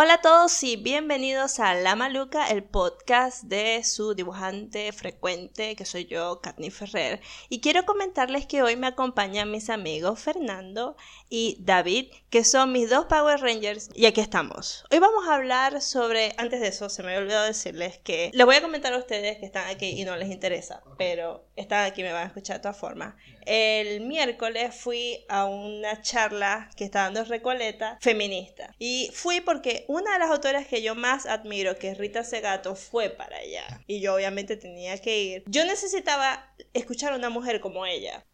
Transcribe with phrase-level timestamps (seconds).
[0.00, 5.84] Hola a todos y bienvenidos a La Maluca, el podcast de su dibujante frecuente, que
[5.84, 7.20] soy yo, Katni Ferrer.
[7.48, 10.96] Y quiero comentarles que hoy me acompañan mis amigos Fernando
[11.28, 13.90] y David, que son mis dos Power Rangers.
[13.92, 14.84] Y aquí estamos.
[14.92, 16.32] Hoy vamos a hablar sobre.
[16.38, 18.30] Antes de eso, se me olvidado decirles que.
[18.34, 21.84] Les voy a comentar a ustedes que están aquí y no les interesa, pero están
[21.84, 23.16] aquí y me van a escuchar de todas formas.
[23.46, 28.74] El miércoles fui a una charla que está dando Recoleta feminista.
[28.78, 32.76] Y fui porque una de las autoras que yo más admiro, que es Rita Segato,
[32.76, 33.82] fue para allá.
[33.86, 35.44] Y yo obviamente tenía que ir.
[35.46, 38.26] Yo necesitaba escuchar a una mujer como ella.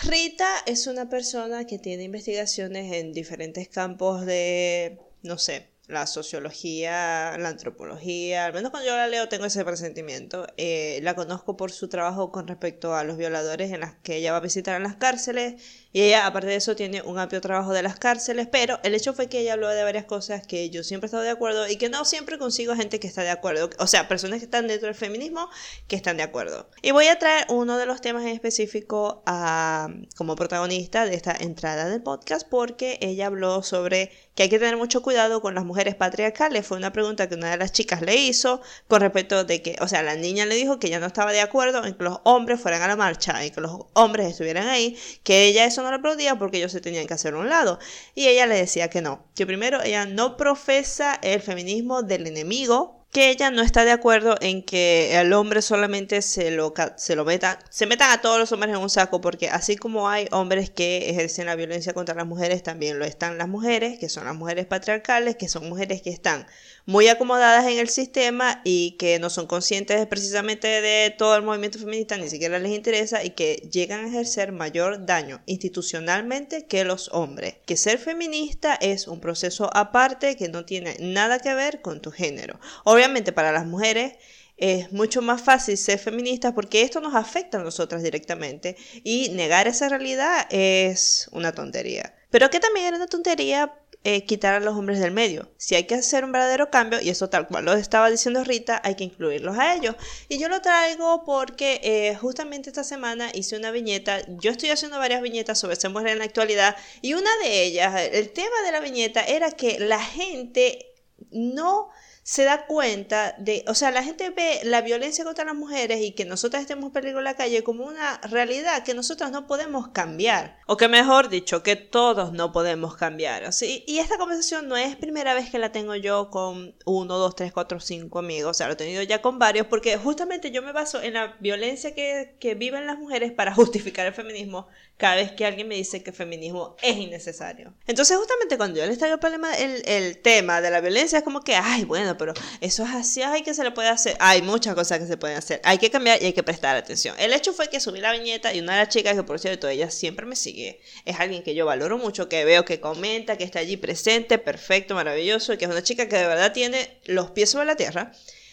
[0.00, 7.36] Rita es una persona que tiene investigaciones en diferentes campos de, no sé, la sociología,
[7.36, 10.46] la antropología, al menos cuando yo la leo tengo ese presentimiento.
[10.56, 14.30] Eh, la conozco por su trabajo con respecto a los violadores en las que ella
[14.30, 17.72] va a visitar en las cárceles y ella, aparte de eso, tiene un amplio trabajo
[17.72, 20.84] de las cárceles, pero el hecho fue que ella habló de varias cosas que yo
[20.84, 23.70] siempre he estado de acuerdo y que no siempre consigo gente que está de acuerdo.
[23.78, 25.50] O sea, personas que están dentro del feminismo
[25.88, 26.68] que están de acuerdo.
[26.80, 31.32] Y voy a traer uno de los temas en específico a, como protagonista de esta
[31.32, 35.64] entrada del podcast porque ella habló sobre que hay que tener mucho cuidado con las
[35.64, 36.64] mujeres patriarcales.
[36.64, 39.88] Fue una pregunta que una de las chicas le hizo con respecto de que, o
[39.88, 42.60] sea, la niña le dijo que ella no estaba de acuerdo en que los hombres
[42.60, 45.96] fueran a la marcha y que los hombres estuvieran ahí, que ella eso no le
[45.96, 47.78] aplaudía porque ellos se tenían que hacer a un lado.
[48.14, 53.00] Y ella le decía que no, que primero ella no profesa el feminismo del enemigo,
[53.12, 57.24] que ella no está de acuerdo en que el hombre solamente se lo, se lo
[57.24, 60.70] meta, se metan a todos los hombres en un saco, porque así como hay hombres
[60.70, 64.36] que ejercen la violencia contra las mujeres, también lo están las mujeres, que son las
[64.36, 66.46] mujeres patriarcales, que son mujeres que están
[66.86, 71.78] muy acomodadas en el sistema y que no son conscientes precisamente de todo el movimiento
[71.78, 77.08] feminista, ni siquiera les interesa y que llegan a ejercer mayor daño institucionalmente que los
[77.12, 77.56] hombres.
[77.66, 82.10] Que ser feminista es un proceso aparte que no tiene nada que ver con tu
[82.10, 82.58] género.
[82.84, 84.14] Obviamente para las mujeres
[84.56, 89.66] es mucho más fácil ser feminista porque esto nos afecta a nosotras directamente y negar
[89.66, 92.14] esa realidad es una tontería.
[92.30, 95.50] Pero que también era una tontería eh, quitar a los hombres del medio.
[95.58, 98.80] Si hay que hacer un verdadero cambio, y eso tal cual lo estaba diciendo Rita,
[98.82, 99.94] hay que incluirlos a ellos.
[100.28, 104.98] Y yo lo traigo porque eh, justamente esta semana hice una viñeta, yo estoy haciendo
[104.98, 108.72] varias viñetas sobre ser mujer en la actualidad, y una de ellas, el tema de
[108.72, 110.86] la viñeta era que la gente
[111.30, 111.90] no
[112.30, 116.12] se da cuenta de, o sea, la gente ve la violencia contra las mujeres y
[116.12, 120.56] que nosotras estemos peligro en la calle como una realidad que nosotras no podemos cambiar.
[120.68, 123.50] O que mejor dicho, que todos no podemos cambiar.
[123.84, 127.52] Y esta conversación no es primera vez que la tengo yo con uno, dos, tres,
[127.52, 128.52] cuatro, cinco amigos.
[128.52, 131.36] O sea, lo he tenido ya con varios porque justamente yo me baso en la
[131.40, 134.68] violencia que, que viven las mujeres para justificar el feminismo
[135.00, 137.74] cada vez que alguien me dice que el feminismo es innecesario.
[137.86, 141.40] Entonces, justamente cuando yo les traigo el, el, el tema de la violencia, es como
[141.40, 144.16] que, ay, bueno, pero eso es así, hay que se le puede hacer.
[144.20, 145.60] Hay muchas cosas que se pueden hacer.
[145.64, 147.16] Hay que cambiar y hay que prestar atención.
[147.18, 149.68] El hecho fue que subí la viñeta y una de las chicas, que por cierto,
[149.68, 153.44] ella siempre me sigue, es alguien que yo valoro mucho, que veo que comenta, que
[153.44, 157.50] está allí presente, perfecto, maravilloso, que es una chica que de verdad tiene los pies
[157.50, 158.12] sobre la tierra.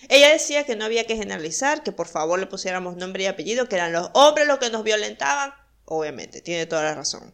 [0.09, 3.67] Ella decía que no había que generalizar, que por favor le pusiéramos nombre y apellido,
[3.67, 5.53] que eran los hombres los que nos violentaban
[5.87, 7.33] obviamente, tiene toda la razón.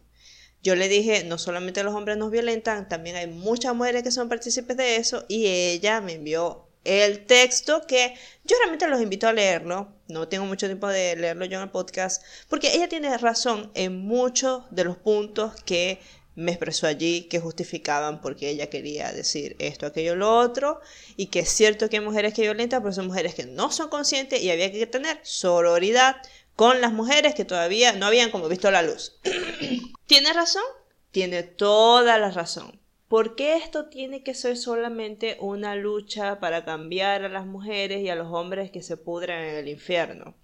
[0.62, 4.30] Yo le dije, no solamente los hombres nos violentan, también hay muchas mujeres que son
[4.30, 9.32] partícipes de eso y ella me envió el texto que yo realmente los invito a
[9.32, 13.70] leerlo, no tengo mucho tiempo de leerlo yo en el podcast, porque ella tiene razón
[13.74, 15.98] en muchos de los puntos que
[16.34, 20.80] me expresó allí que justificaban porque ella quería decir esto, aquello, lo otro,
[21.16, 23.88] y que es cierto que hay mujeres que violentan, pero son mujeres que no son
[23.88, 26.16] conscientes y había que tener sororidad
[26.56, 29.18] con las mujeres que todavía no habían como visto la luz.
[30.06, 30.64] ¿Tiene razón?
[31.10, 32.80] Tiene toda la razón.
[33.08, 38.08] ¿Por qué esto tiene que ser solamente una lucha para cambiar a las mujeres y
[38.08, 40.34] a los hombres que se pudran en el infierno?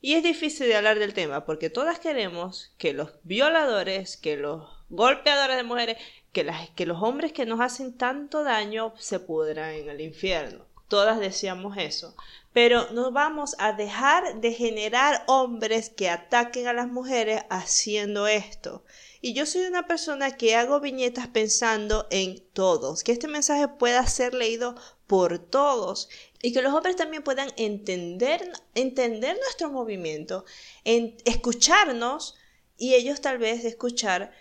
[0.00, 4.66] Y es difícil de hablar del tema porque todas queremos que los violadores, que los
[4.88, 5.98] golpeadores de mujeres,
[6.32, 10.64] que, los hombres que nos hacen tanto daño se pudran en el infierno.
[10.88, 12.16] Todas deseamos eso.
[12.52, 18.84] Pero no vamos a dejar de generar hombres que ataquen a las mujeres haciendo esto.
[19.20, 24.06] Y yo soy una persona que hago viñetas pensando en todos, que este mensaje pueda
[24.06, 24.74] ser leído
[25.06, 26.08] por todos
[26.42, 30.44] y que los hombres también puedan entender, entender nuestro movimiento,
[30.84, 32.36] en, escucharnos
[32.78, 34.32] y ellos tal vez escuchar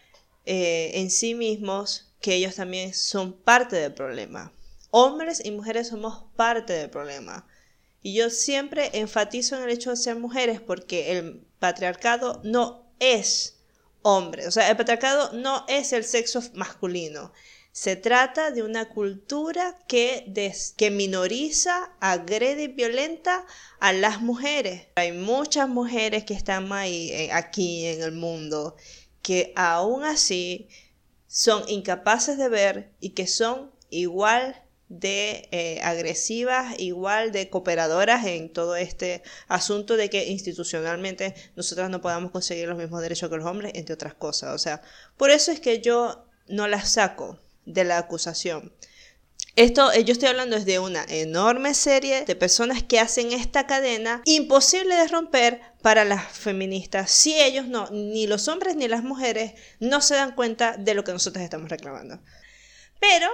[0.46, 4.54] eh, en sí mismos que ellos también son parte del problema.
[4.92, 7.46] Hombres y mujeres somos parte del problema.
[8.01, 13.57] Y yo siempre enfatizo en el hecho de ser mujeres porque el patriarcado no es
[14.01, 14.48] hombre.
[14.48, 17.34] O sea, el patriarcado no es el sexo masculino.
[17.72, 23.46] Se trata de una cultura que, des- que minoriza, agrede y violenta
[23.80, 24.88] a las mujeres.
[24.95, 28.75] Hay muchas mujeres que están ahí, eh, aquí en el mundo
[29.22, 30.69] que aún así
[31.28, 38.52] son incapaces de ver y que son igual de eh, agresivas, igual de cooperadoras en
[38.52, 43.46] todo este asunto de que institucionalmente nosotras no podamos conseguir los mismos derechos que los
[43.46, 44.54] hombres, entre otras cosas.
[44.56, 44.82] O sea,
[45.16, 48.74] por eso es que yo no las saco de la acusación.
[49.56, 53.68] Esto, eh, yo estoy hablando es de una enorme serie de personas que hacen esta
[53.68, 59.04] cadena imposible de romper para las feministas si ellos no, ni los hombres ni las
[59.04, 62.22] mujeres no se dan cuenta de lo que nosotros estamos reclamando.
[63.00, 63.28] Pero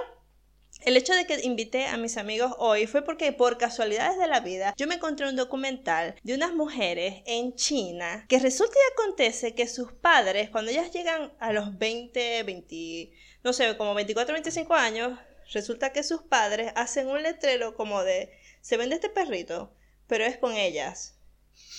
[0.86, 4.38] el hecho de que invité a mis amigos hoy fue porque por casualidades de la
[4.38, 9.56] vida yo me encontré un documental de unas mujeres en China que resulta y acontece
[9.56, 13.10] que sus padres cuando ellas llegan a los 20, 20,
[13.42, 15.18] no sé, como 24, 25 años,
[15.52, 18.30] resulta que sus padres hacen un letrero como de
[18.60, 19.72] se vende este perrito,
[20.06, 21.15] pero es con ellas.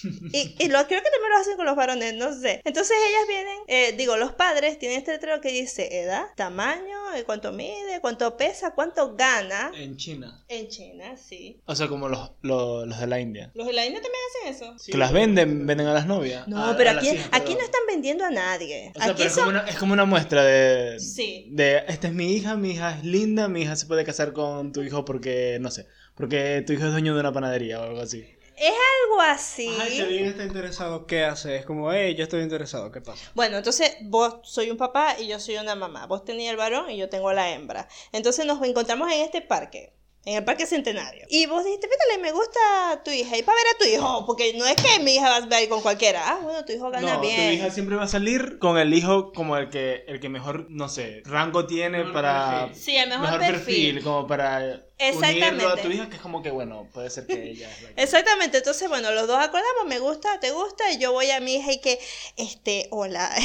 [0.03, 2.61] Y, y lo, creo que también lo hacen con los varones, no sé.
[2.65, 7.23] Entonces ellas vienen, eh, digo, los padres tienen este letrero que dice edad, tamaño, eh,
[7.23, 9.71] cuánto mide, cuánto pesa, cuánto gana.
[9.75, 10.43] En China.
[10.49, 11.61] En China, sí.
[11.65, 13.51] O sea, como los, los, los de la India.
[13.55, 14.75] ¿Los de la India también hacen eso?
[14.91, 16.47] que las venden, venden a las novias.
[16.47, 18.91] No, A- pero a las aquí, hijas, aquí no están vendiendo a nadie.
[18.95, 21.47] O sea, aquí pero es, como una, es como una muestra de, Sí.
[21.51, 24.71] de, esta es mi hija, mi hija es linda, mi hija se puede casar con
[24.71, 28.01] tu hijo porque, no sé, porque tu hijo es dueño de una panadería o algo
[28.01, 28.25] así.
[28.57, 29.69] Es algo así.
[29.69, 31.57] Ajá, y si alguien está interesado, ¿qué hace?
[31.57, 33.31] Es como, hey, yo estoy interesado, ¿qué pasa?
[33.35, 36.07] Bueno, entonces vos soy un papá y yo soy una mamá.
[36.07, 37.87] Vos tenías el varón y yo tengo la hembra.
[38.11, 39.96] Entonces nos encontramos en este parque.
[40.27, 41.25] En el Parque Centenario.
[41.29, 43.37] Y vos dijiste, fíjate, me gusta tu hija.
[43.37, 45.69] Y para ver a tu hijo, porque no es que mi hija va a ir
[45.69, 46.21] con cualquiera.
[46.27, 47.35] Ah, bueno, tu hijo gana No, bien.
[47.37, 50.65] tu hija siempre va a salir con el hijo como el que, el que mejor,
[50.69, 52.65] no sé, rango tiene Mejor para...
[52.65, 52.83] perfil.
[52.83, 54.03] Sí, el mejor, perfil.
[54.03, 55.47] como para Exactamente.
[55.47, 57.71] unirlo a tu hija, que es como que, bueno, puede ser que ella...
[57.71, 61.13] es la que- Exactamente, entonces bueno, los dos acordamos, me gusta, te gusta, y yo
[61.13, 61.99] voy a mi hija y que,
[62.35, 63.33] este, hola.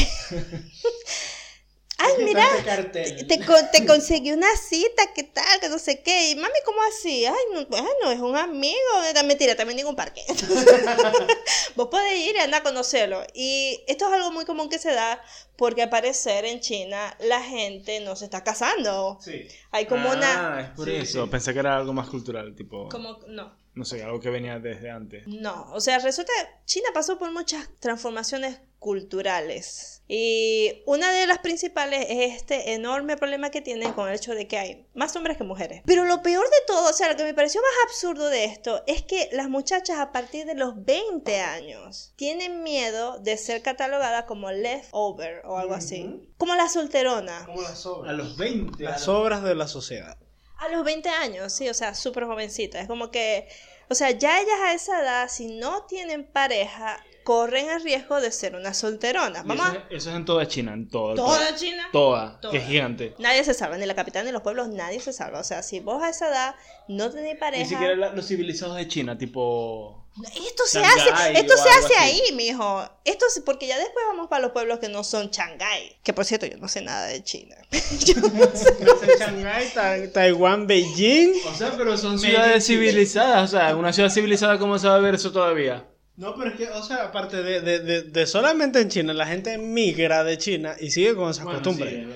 [2.05, 2.47] Ay, mira,
[2.93, 5.61] te, con- te conseguí una cita, ¿qué tal?
[5.61, 6.31] Que no sé qué.
[6.31, 7.25] Y mami, ¿cómo así?
[7.27, 8.77] Ay, no, bueno, es un amigo.
[9.09, 10.23] Era mentira, también digo un parque.
[11.77, 13.23] Vos podés ir y andar a conocerlo.
[13.35, 15.23] Y esto es algo muy común que se da
[15.57, 19.19] porque al parecer en China la gente no se está casando.
[19.21, 19.47] Sí.
[19.71, 20.61] Hay como ah, una...
[20.63, 21.25] es por Sí, eso.
[21.25, 21.31] sí.
[21.31, 22.89] Pensé que era algo más cultural, tipo...
[22.89, 23.61] Como, no.
[23.75, 25.27] No sé, algo que venía desde antes.
[25.27, 26.31] No, o sea, resulta
[26.67, 33.49] China pasó por muchas transformaciones culturales y una de las principales es este enorme problema
[33.49, 35.81] que tienen con el hecho de que hay más hombres que mujeres.
[35.87, 38.83] Pero lo peor de todo, o sea, lo que me pareció más absurdo de esto
[38.87, 44.27] es que las muchachas a partir de los 20 años tienen miedo de ser catalogadas
[44.27, 47.47] como leftover o algo así, como la solterona.
[47.47, 48.11] Como las obras.
[48.11, 48.85] A los 20.
[48.85, 50.19] Las obras de la sociedad.
[50.59, 52.83] A los 20 años, sí, o sea, súper jovencita.
[52.83, 53.49] Es como que,
[53.89, 58.31] o sea, ya ellas a esa edad, si no tienen pareja, corren el riesgo de
[58.33, 59.43] ser una solterona.
[59.45, 61.61] Vamos Eso, eso es en toda China, en todo el Toda país.
[61.61, 61.89] China.
[61.93, 62.53] Toda, Toda.
[62.53, 63.15] que es gigante.
[63.19, 65.41] Nadie se salva, ni la capital ni los pueblos, nadie se salva.
[65.41, 66.55] O sea, si vos a esa edad
[66.89, 67.63] no tenés pareja...
[67.65, 69.99] Ni siquiera la- los civilizados de China, tipo...
[70.23, 72.21] Esto se Shanghái hace, esto se hace así.
[72.27, 72.87] ahí, mijo.
[73.03, 75.97] Esto es porque ya después vamos para los pueblos que no son Shanghái.
[76.03, 77.57] Que por cierto, yo no sé nada de China.
[78.05, 78.77] Yo no sé.
[79.19, 81.33] Shanghái, Ta- Taiwán, Beijing.
[81.51, 83.55] O sea, pero son ciudades civilizadas.
[83.55, 85.87] O sea, una ciudad civilizada, ¿cómo se va a ver eso todavía?
[86.17, 89.27] No, pero es que, o sea, aparte de, de, de, de solamente en China, la
[89.27, 92.07] gente migra de China y sigue con esas costumbres.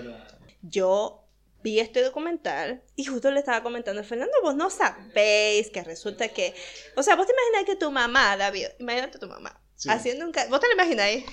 [0.62, 1.22] yo
[1.62, 6.28] vi este documental y justo le estaba comentando a Fernando, vos no sabéis que resulta
[6.28, 6.54] que,
[6.94, 9.88] o sea, vos te imaginas que tu mamá, David, imagínate tu mamá, Sí.
[9.90, 11.24] haciendo un, ca- vos te lo imagináis,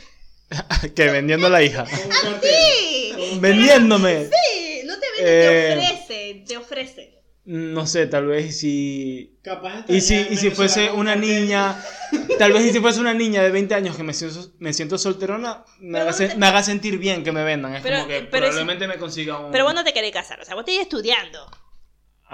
[0.95, 1.85] que vendiendo a la hija.
[1.85, 4.25] sí, Vendiéndome.
[4.25, 7.12] sí, no te vende, Eh, te ofrece, te ofrece.
[7.45, 9.35] No sé, tal vez si...
[9.43, 11.75] Capaz Y si, y si fuese una niña,
[12.39, 14.97] tal vez y si fuese una niña de 20 años que me siento, me siento
[14.97, 17.75] solterona, me haga, vos se- te- me haga sentir bien que me vendan.
[17.75, 19.51] Es Pero- como que pero es- probablemente me consiga un...
[19.51, 21.45] Pero vos no te querés casar, o sea, vos te ibas estudiando.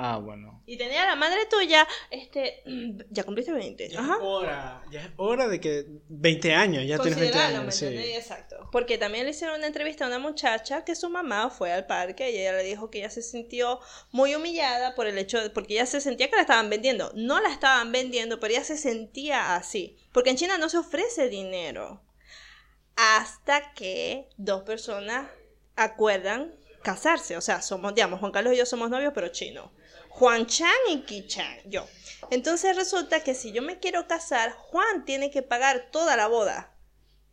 [0.01, 0.63] Ah, bueno.
[0.65, 2.63] Y tenía a la madre tuya, este,
[3.09, 3.89] ya cumpliste 20.
[3.89, 4.13] Ya Ajá.
[4.13, 7.81] es hora, ya es hora de que 20 años, ya tienes 20 Considerarlo, años.
[7.81, 8.13] ¿me Sí.
[8.13, 8.69] Exacto.
[8.71, 12.31] Porque también le hicieron una entrevista a una muchacha que su mamá fue al parque
[12.31, 15.73] y ella le dijo que ella se sintió muy humillada por el hecho de, porque
[15.73, 17.11] ella se sentía que la estaban vendiendo.
[17.15, 19.97] No la estaban vendiendo, pero ella se sentía así.
[20.13, 22.01] Porque en China no se ofrece dinero.
[22.95, 25.27] Hasta que dos personas
[25.75, 26.53] acuerdan
[26.83, 27.35] casarse.
[27.37, 29.71] O sea, somos, digamos, Juan Carlos y yo somos novios, pero chinos.
[30.09, 31.87] Juan Chan y Ki Chan, yo.
[32.31, 36.71] Entonces resulta que si yo me quiero casar, Juan tiene que pagar toda la boda.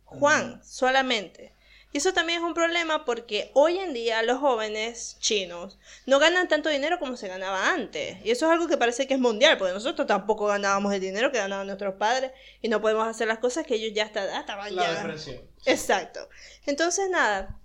[0.05, 1.53] Juan, solamente.
[1.93, 6.47] Y eso también es un problema porque hoy en día los jóvenes chinos no ganan
[6.47, 8.17] tanto dinero como se ganaba antes.
[8.25, 11.31] Y eso es algo que parece que es mundial, porque nosotros tampoco ganábamos el dinero
[11.31, 12.31] que ganaban nuestros padres
[12.61, 14.93] y no podemos hacer las cosas que ellos ya hasta- estaban La ya.
[15.03, 15.41] depresión.
[15.65, 16.29] Exacto.
[16.65, 17.57] Entonces, nada,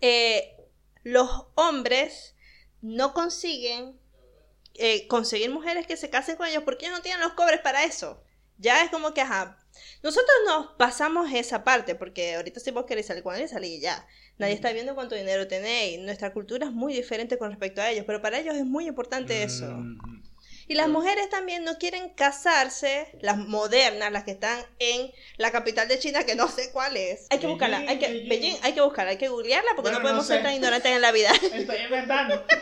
[0.00, 0.56] eh,
[1.02, 2.34] los hombres
[2.82, 3.98] no consiguen
[4.80, 7.84] eh, conseguir mujeres que se casen con ellos porque ellos no tienen los cobres para
[7.84, 8.22] eso.
[8.58, 9.58] Ya es como que, ajá,
[10.02, 13.80] nosotros nos pasamos esa parte porque ahorita si vos queréis salir con él, salí y
[13.80, 14.06] ya.
[14.38, 16.00] Nadie está viendo cuánto dinero tenéis.
[16.00, 19.42] Nuestra cultura es muy diferente con respecto a ellos, pero para ellos es muy importante
[19.42, 19.66] eso.
[20.66, 25.88] Y las mujeres también no quieren casarse, las modernas, las que están en la capital
[25.88, 27.26] de China, que no sé cuál es.
[27.30, 28.28] Hay que Beijing, buscarla, hay que, Beijing.
[28.28, 30.34] Beijing, hay que buscarla, hay que googlearla porque Bueno, no podemos no sé.
[30.34, 31.32] ser tan ignorantes en la vida.
[31.52, 32.46] Estoy inventando.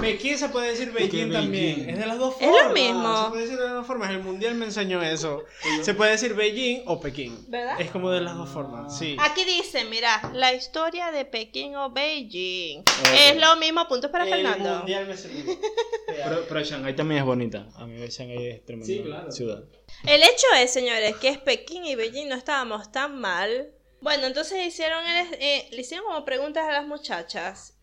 [0.00, 1.32] Pekín se puede decir Beijing Beijing.
[1.32, 1.90] también.
[1.90, 2.72] Es de las dos Es lo formas.
[2.72, 3.24] mismo.
[3.24, 4.10] Se puede decir de las dos formas.
[4.10, 5.44] El mundial me enseñó eso.
[5.82, 7.44] Se puede decir Beijing o Pekín.
[7.48, 7.80] ¿Verdad?
[7.80, 8.98] Es como de las dos formas.
[8.98, 9.16] Sí.
[9.20, 12.82] Aquí dice, mira, la historia de Pekín o Beijing.
[13.14, 14.76] Es lo mismo, puntos para el Fernando.
[14.78, 15.58] mundial me sirvió.
[16.08, 17.66] Pero, pero Shanghái también es bonita.
[17.76, 19.30] A mí Shanghái es tremenda Sí, claro.
[19.30, 19.62] ciudad.
[20.06, 23.70] El hecho es, señores, que es Pekín y Beijing no estábamos tan mal.
[24.00, 27.77] Bueno, entonces hicieron el- eh, le hicieron como preguntas a las muchachas.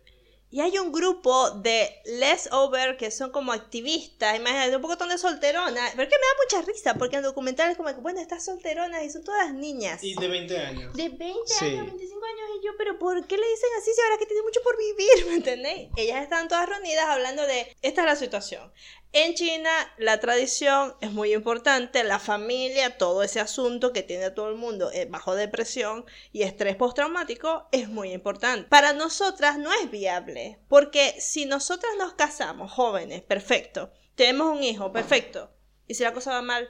[0.56, 5.92] Y hay un grupo de leftover que son como activistas, imagínate, un poco de solteronas.
[5.92, 6.22] Pero es que me
[6.56, 9.26] da mucha risa, porque en el documental es como que, bueno, estas solteronas y son
[9.26, 10.02] todas niñas.
[10.02, 10.94] Y de 20 años.
[10.94, 11.66] De 20 Sí.
[11.66, 14.44] años, 25 años, y yo, pero ¿por qué le dicen así si ahora que tiene
[14.44, 15.10] mucho por vivir?
[15.28, 15.90] ¿Me entendéis?
[15.98, 18.72] Ellas están todas reunidas hablando de, esta es la situación.
[19.18, 24.36] En China, la tradición es muy importante, la familia, todo ese asunto que tiene a
[24.36, 26.04] todo el mundo eh, bajo depresión
[26.34, 28.68] y estrés postraumático es muy importante.
[28.68, 34.92] Para nosotras no es viable, porque si nosotras nos casamos jóvenes, perfecto, tenemos un hijo,
[34.92, 35.50] perfecto,
[35.88, 36.68] y si la cosa va mal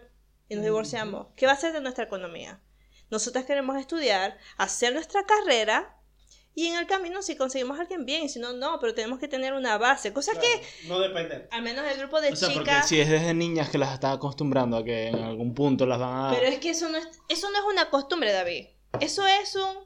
[0.47, 2.61] y nos divorciamos, ¿qué va a ser de nuestra economía?
[3.09, 5.94] Nosotras queremos estudiar, hacer nuestra carrera
[6.57, 9.19] y en el camino si conseguimos a alguien bien, y si no, no, pero tenemos
[9.19, 11.49] que tener una base, cosa Claro, que No depender.
[11.51, 12.87] al menos el grupo de O sea, porque chicas...
[12.87, 16.27] si es desde niñas que las están acostumbrando a que en algún punto las van
[16.31, 16.33] a...
[16.33, 18.67] Pero es que eso no es, eso no es una costumbre, David.
[19.01, 19.85] Eso es un...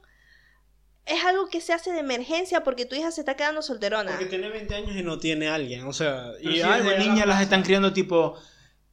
[1.06, 4.12] Es algo que se hace de emergencia porque tu hija se está quedando solterona.
[4.12, 5.84] Porque tiene 20 años y no tiene alguien.
[5.88, 8.36] O sea, Pero y si ay, desde voy a- niñas las están criando tipo...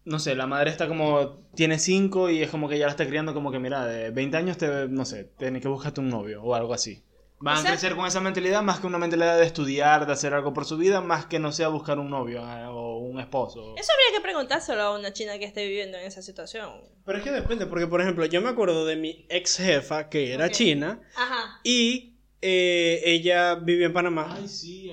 [0.04, 1.42] No sé, la madre está como...
[1.54, 4.38] Tiene 5 y es como que ya la está criando como que, mira, de 20
[4.38, 4.88] años te...
[4.88, 7.04] No sé, tienes que buscarte un novio o algo así.
[7.40, 10.54] Van a crecer con esa mentalidad más que una mentalidad de estudiar, de hacer algo
[10.54, 13.76] por su vida, más que no sea buscar un novio eh, o un esposo.
[13.78, 16.82] Eso habría que preguntárselo a una china que esté viviendo en esa situación.
[17.06, 20.34] Pero es que depende, porque por ejemplo, yo me acuerdo de mi ex jefa que
[20.34, 21.60] era china Ajá.
[21.64, 24.36] y eh, ella vivía en Panamá.
[24.36, 24.87] Ay, sí,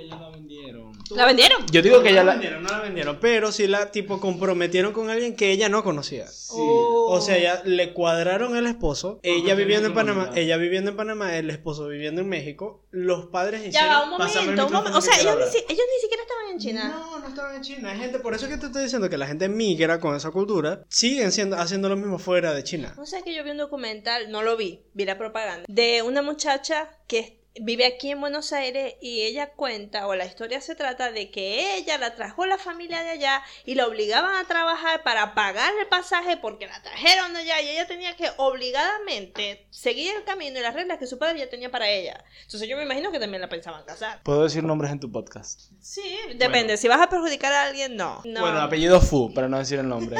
[1.10, 1.66] la vendieron.
[1.70, 2.32] Yo digo que no ya la la...
[2.32, 6.26] vendieron, no la vendieron, pero sí la tipo comprometieron con alguien que ella no conocía.
[6.50, 7.08] Oh.
[7.10, 11.36] O sea, ya le cuadraron el esposo, ella viviendo en Panamá, ella viviendo en Panamá,
[11.36, 13.90] el esposo viviendo en México, los padres Ya hicieron...
[13.90, 14.98] va, un momento, un momento.
[14.98, 15.48] O sea, quiero ellos ni, hablar.
[15.52, 16.88] si- ellos ni siquiera estaban en China.
[16.88, 17.90] No, no estaban en China.
[17.90, 20.30] Hay gente, por eso es que te estoy diciendo que la gente migra con esa
[20.30, 22.94] cultura, siguen siendo, haciendo lo mismo fuera de China.
[22.98, 26.22] O sea que yo vi un documental, no lo vi, vi la propaganda, de una
[26.22, 31.12] muchacha que vive aquí en Buenos Aires y ella cuenta, o la historia se trata
[31.12, 35.34] de que ella la trajo la familia de allá y la obligaban a trabajar para
[35.34, 40.24] pagar el pasaje porque la trajeron de allá y ella tenía que obligadamente seguir el
[40.24, 42.24] camino y las reglas que su padre ya tenía para ella.
[42.42, 44.20] Entonces yo me imagino que también la pensaban casar.
[44.24, 45.60] ¿Puedo decir nombres en tu podcast?
[45.80, 48.20] Sí, depende, si vas a perjudicar a alguien, no.
[48.24, 48.40] no.
[48.40, 50.16] Bueno, apellido Fu, para no decir el nombre.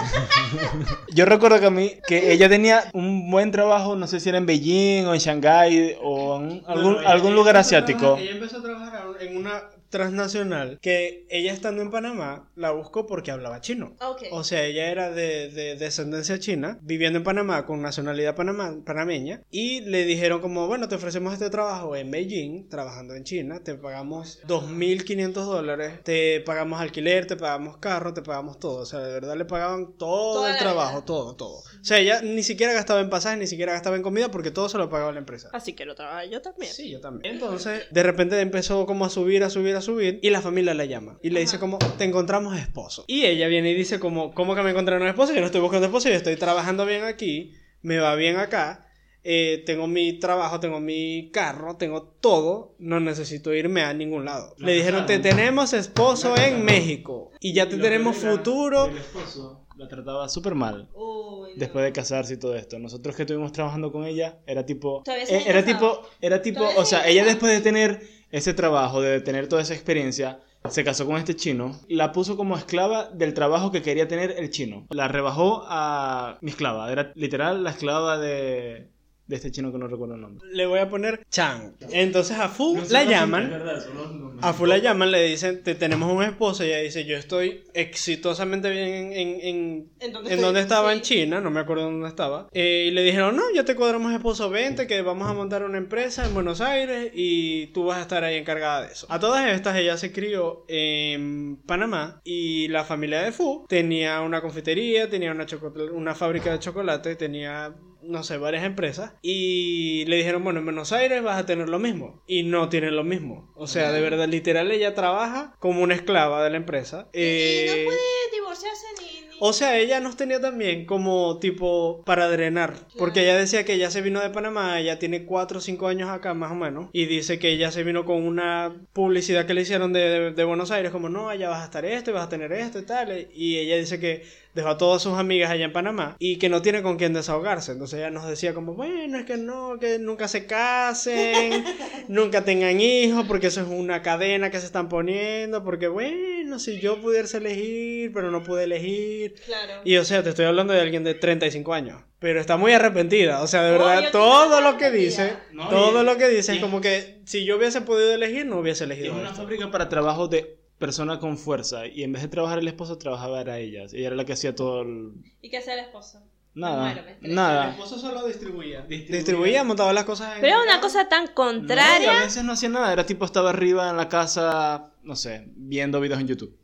[1.12, 4.38] Yo recuerdo que a mí, que ella tenía un buen trabajo, no sé si era
[4.38, 8.16] en Beijing o en Shanghái o en algún, algún ella lugar asiático.
[8.19, 9.62] ella empezó a trabajar en una
[9.98, 13.96] transnacional que ella estando en Panamá la buscó porque hablaba chino.
[14.00, 14.22] Ok.
[14.32, 19.42] O sea, ella era de, de descendencia china, viviendo en Panamá con nacionalidad panama- panameña,
[19.50, 23.74] y le dijeron como, bueno, te ofrecemos este trabajo en Beijing, trabajando en China, te
[23.76, 28.82] pagamos 2.500 dólares, te pagamos alquiler, te pagamos carro, te pagamos todo.
[28.82, 31.04] O sea, de verdad le pagaban todo Toda el trabajo, vida.
[31.04, 31.58] todo, todo.
[31.58, 34.68] O sea, ella ni siquiera gastaba en pasajes, ni siquiera gastaba en comida, porque todo
[34.68, 35.48] se lo pagaba la empresa.
[35.52, 36.72] Así que lo trabajé yo también.
[36.72, 37.34] Sí, yo también.
[37.34, 39.83] Entonces, de repente empezó como a subir, a subir, a subir,
[40.22, 41.18] y la familia la llama.
[41.22, 43.04] Y le dice como, te encontramos esposo.
[43.06, 45.34] Y ella viene y dice como, ¿cómo que me encontraron esposo?
[45.34, 48.88] Yo no estoy buscando esposo, yo estoy trabajando bien aquí, me va bien acá,
[49.22, 54.54] eh, tengo mi trabajo, tengo mi carro, tengo todo, no necesito irme a ningún lado.
[54.58, 58.86] La le dijeron, te tenemos esposo en México, y ya te tenemos futuro.
[58.86, 60.88] El esposo la trataba súper mal.
[60.94, 61.46] No.
[61.56, 62.78] Después de casarse y todo esto.
[62.78, 65.02] Nosotros que estuvimos trabajando con ella, era tipo.
[65.06, 65.64] Eh, era casados.
[65.64, 66.08] tipo.
[66.20, 66.68] Era tipo.
[66.76, 68.00] O sea, ella después de tener
[68.31, 71.78] ese trabajo, de tener toda esa experiencia, se casó con este chino.
[71.88, 74.87] La puso como esclava del trabajo que quería tener el chino.
[74.90, 76.90] La rebajó a mi esclava.
[76.90, 78.88] Era literal la esclava de.
[79.26, 80.47] De este chino que no recuerdo el nombre.
[80.52, 81.73] Le voy a poner Chang.
[81.90, 83.50] Entonces a Fu No la llaman.
[83.50, 83.83] ¿verdad?
[83.85, 84.45] Son los nombres.
[84.45, 87.64] A Fu la llaman, le dicen, te tenemos un esposo, y ella dice, yo estoy
[87.73, 90.97] exitosamente bien en, en, en, donde estaba, Sí.
[90.97, 92.49] en China, no me acuerdo dónde estaba.
[92.52, 95.78] Eh, y le dijeron, no, ya te cuadramos esposo, vente, que vamos a montar una
[95.78, 99.07] empresa en Buenos Aires y tú vas a estar ahí encargada de eso.
[99.09, 104.43] A todas estas, ella se crió en Panamá y la familia de Fu tenía una
[104.43, 105.47] confitería, tenía una,
[105.93, 107.75] una fábrica de chocolate, tenía
[108.06, 111.78] no sé, varias empresas y le dijeron, bueno, en Buenos Aires vas a tener lo
[111.78, 113.52] mismo y no tienen lo mismo.
[113.56, 117.08] O sea, de verdad, literal, ella trabaja como una esclava de la empresa.
[117.12, 117.99] Y Eh, no puede
[118.32, 119.06] divorciarse ni...
[119.06, 122.75] ni- o sea, ella nos tenía también como tipo para drenar.
[122.96, 126.08] Porque ella decía que ella se vino de Panamá, ella tiene 4 o 5 años
[126.08, 126.88] acá más o menos.
[126.92, 130.44] Y dice que ella se vino con una publicidad que le hicieron de, de- de
[130.44, 132.87] Buenos Aires, como no, allá vas a estar esto y vas a tener esto y
[132.87, 133.28] tal.
[133.34, 134.23] Y ella dice que
[134.54, 137.73] dejó a todas sus amigas allá en Panamá y que no tiene con quién desahogarse.
[137.73, 141.64] Entonces ella nos decía como, bueno, es que no, que nunca se casen,
[142.08, 146.80] nunca tengan hijos, porque eso es una cadena que se están poniendo, porque bueno, si
[146.80, 149.34] yo pudiese elegir, pero no pude elegir.
[149.44, 149.82] Claro.
[149.84, 152.02] Y o sea, te estoy hablando de alguien de 35 años.
[152.20, 153.42] Pero está muy arrepentida.
[153.42, 155.34] O sea, de verdad, todo lo que dice.
[155.52, 158.84] No, todo lo que dice es como que si yo hubiese podido elegir, no hubiese
[158.84, 159.37] Es elegido una esto.
[159.42, 163.40] fábrica para trabajo de persona con fuerza y en vez de trabajar el esposo trabajaba
[163.40, 163.84] era ella.
[163.92, 165.12] Ella era la que hacía todo el...
[165.40, 166.22] ¿Y qué hace el esposo?
[166.54, 167.18] Nada, me estresa.
[167.22, 167.70] El nada.
[167.70, 168.82] esposo solo distribuía.
[168.82, 169.16] Distribuía.
[169.16, 172.20] Distribuía, montaba las cosas en Pero una cosa tan No, contraria.
[172.20, 176.00] a veces no hacía nada, era tipo estaba arriba en la casa, no sé, viendo
[176.00, 176.54] videos en YouTube.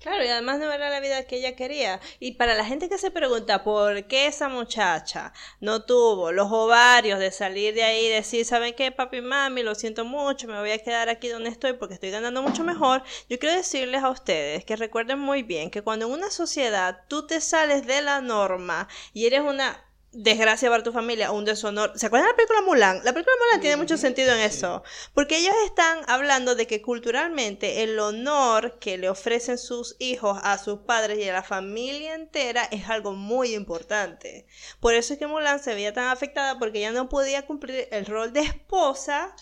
[0.00, 2.00] Claro, y además no era la vida que ella quería.
[2.20, 7.18] Y para la gente que se pregunta por qué esa muchacha no tuvo los ovarios
[7.18, 9.62] de salir de ahí y decir, ¿saben qué, papi mami?
[9.62, 13.02] Lo siento mucho, me voy a quedar aquí donde estoy porque estoy ganando mucho mejor.
[13.28, 17.26] Yo quiero decirles a ustedes que recuerden muy bien que cuando en una sociedad tú
[17.26, 21.92] te sales de la norma y eres una desgracia para tu familia, un deshonor.
[21.96, 23.00] ¿Se acuerdan de la película Mulan?
[23.04, 24.82] La película Mulan tiene mucho sentido en eso,
[25.14, 30.58] porque ellos están hablando de que culturalmente el honor que le ofrecen sus hijos a
[30.58, 34.46] sus padres y a la familia entera es algo muy importante.
[34.80, 38.06] Por eso es que Mulan se veía tan afectada porque ella no podía cumplir el
[38.06, 39.34] rol de esposa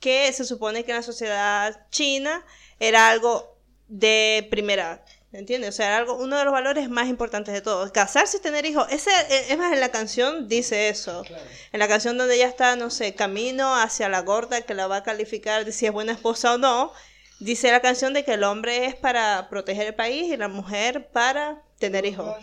[0.00, 2.44] que se supone que en la sociedad china
[2.78, 3.56] era algo
[3.88, 5.04] de primera
[5.36, 5.68] ¿Entiendes?
[5.68, 7.92] O sea, algo, uno de los valores más importantes de todos.
[7.92, 8.86] Casarse y tener hijos.
[8.90, 11.24] Ese, eh, es más, en la canción dice eso.
[11.72, 14.96] En la canción donde ella está, no sé, camino hacia la gorda que la va
[14.96, 16.90] a calificar de si es buena esposa o no.
[17.38, 21.08] Dice la canción de que el hombre es para proteger el país y la mujer
[21.08, 22.34] para tener hijos.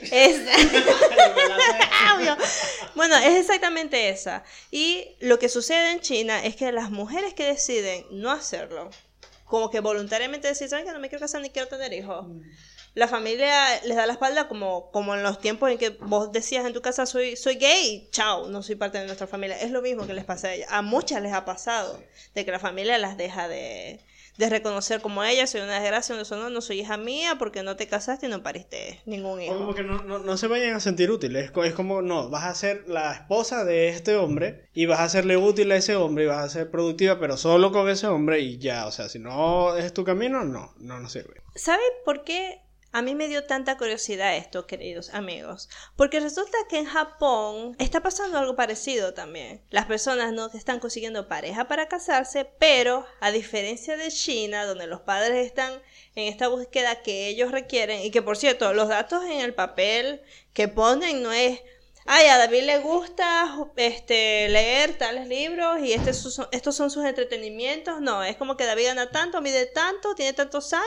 [0.00, 0.40] Es...
[2.94, 4.42] Bueno, es exactamente esa.
[4.70, 8.88] Y lo que sucede en China es que las mujeres que deciden no hacerlo,
[9.46, 12.26] como que voluntariamente decir, ¿saben que no me quiero casar ni quiero tener hijos?
[12.94, 16.64] La familia les da la espalda como, como en los tiempos en que vos decías
[16.66, 19.60] en tu casa soy, soy gay, chao, no soy parte de nuestra familia.
[19.60, 20.68] Es lo mismo que les pasa a ellas.
[20.70, 22.02] A muchas les ha pasado
[22.34, 24.00] de que la familia las deja de,
[24.36, 27.76] de reconocer como ella, soy una desgracia, un deshonor, no soy hija mía porque no
[27.76, 29.54] te casaste y no pariste ningún O hijo.
[29.56, 31.44] como que no, no, no se vayan a sentir útiles.
[31.46, 35.00] Es, co- es como, no, vas a ser la esposa de este hombre y vas
[35.00, 38.06] a serle útil a ese hombre y vas a ser productiva, pero solo con ese
[38.08, 38.86] hombre y ya.
[38.86, 41.42] O sea, si no es tu camino, no, no nos sirve.
[41.54, 42.60] ¿Saben por qué
[42.96, 45.68] a mí me dio tanta curiosidad esto, queridos amigos?
[45.96, 49.60] Porque resulta que en Japón está pasando algo parecido también.
[49.68, 55.02] Las personas no están consiguiendo pareja para casarse, pero a diferencia de China, donde los
[55.02, 55.74] padres están
[56.14, 60.22] en esta búsqueda que ellos requieren, y que por cierto, los datos en el papel
[60.54, 61.60] que ponen no es
[62.06, 68.00] Ay, a David le gusta este, leer tales libros y este, estos son sus entretenimientos.
[68.00, 70.86] No, es como que David gana tanto, mide tanto, tiene tantos años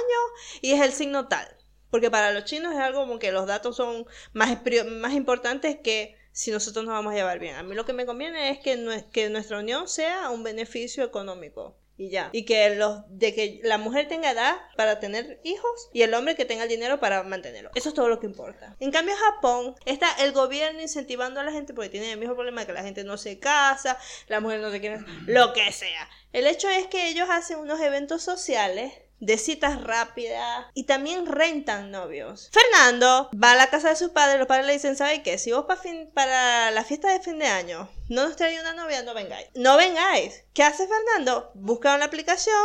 [0.62, 1.59] y es el signo tal.
[1.90, 4.60] Porque para los chinos es algo como que los datos son más,
[4.92, 7.56] más importantes que si nosotros nos vamos a llevar bien.
[7.56, 11.76] A mí lo que me conviene es que, que nuestra unión sea un beneficio económico.
[11.98, 12.30] Y ya.
[12.32, 16.38] Y que los, de que la mujer tenga edad para tener hijos y el hombre
[16.38, 17.72] que tenga el dinero para mantenerlo.
[17.76, 18.78] Eso es todo lo que importa.
[18.80, 22.66] En cambio, Japón está el gobierno incentivando a la gente porque tiene el mismo problema
[22.66, 23.98] que la gente no se casa,
[24.28, 26.10] la mujer no se quiere, lo que sea.
[26.32, 31.92] El hecho es que ellos hacen unos eventos sociales de citas rápidas y también rentan
[31.92, 32.50] novios.
[32.54, 35.38] Fernando va a la casa de sus padres, los padres le dicen, ¿sabe qué?
[35.38, 38.74] Si vos pa fin- para la fiesta de fin de año no nos trae una
[38.74, 39.48] novia, no vengáis.
[39.56, 40.44] No vengáis.
[40.54, 41.52] ¿Qué hace Fernando?
[41.54, 42.56] Busca una aplicación,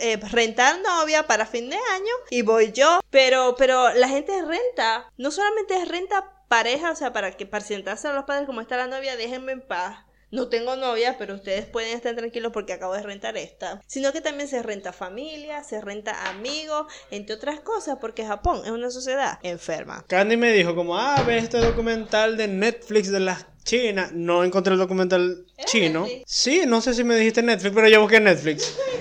[0.00, 3.00] eh, rentar novia para fin de año y voy yo.
[3.10, 7.64] Pero, pero la gente renta, no solamente es renta pareja, o sea, para que para
[7.64, 9.98] sentarse a los padres como está la novia, déjenme en paz.
[10.30, 13.80] No tengo novia, pero ustedes pueden estar tranquilos porque acabo de rentar esta.
[13.86, 18.70] Sino que también se renta familia, se renta amigos, entre otras cosas, porque Japón es
[18.70, 20.04] una sociedad enferma.
[20.08, 24.10] Candy me dijo como, ah, ve este documental de Netflix de las China.
[24.12, 26.02] No encontré el documental ¿Era chino.
[26.02, 26.24] Netflix?
[26.26, 28.76] Sí, no sé si me dijiste Netflix, pero yo busqué Netflix.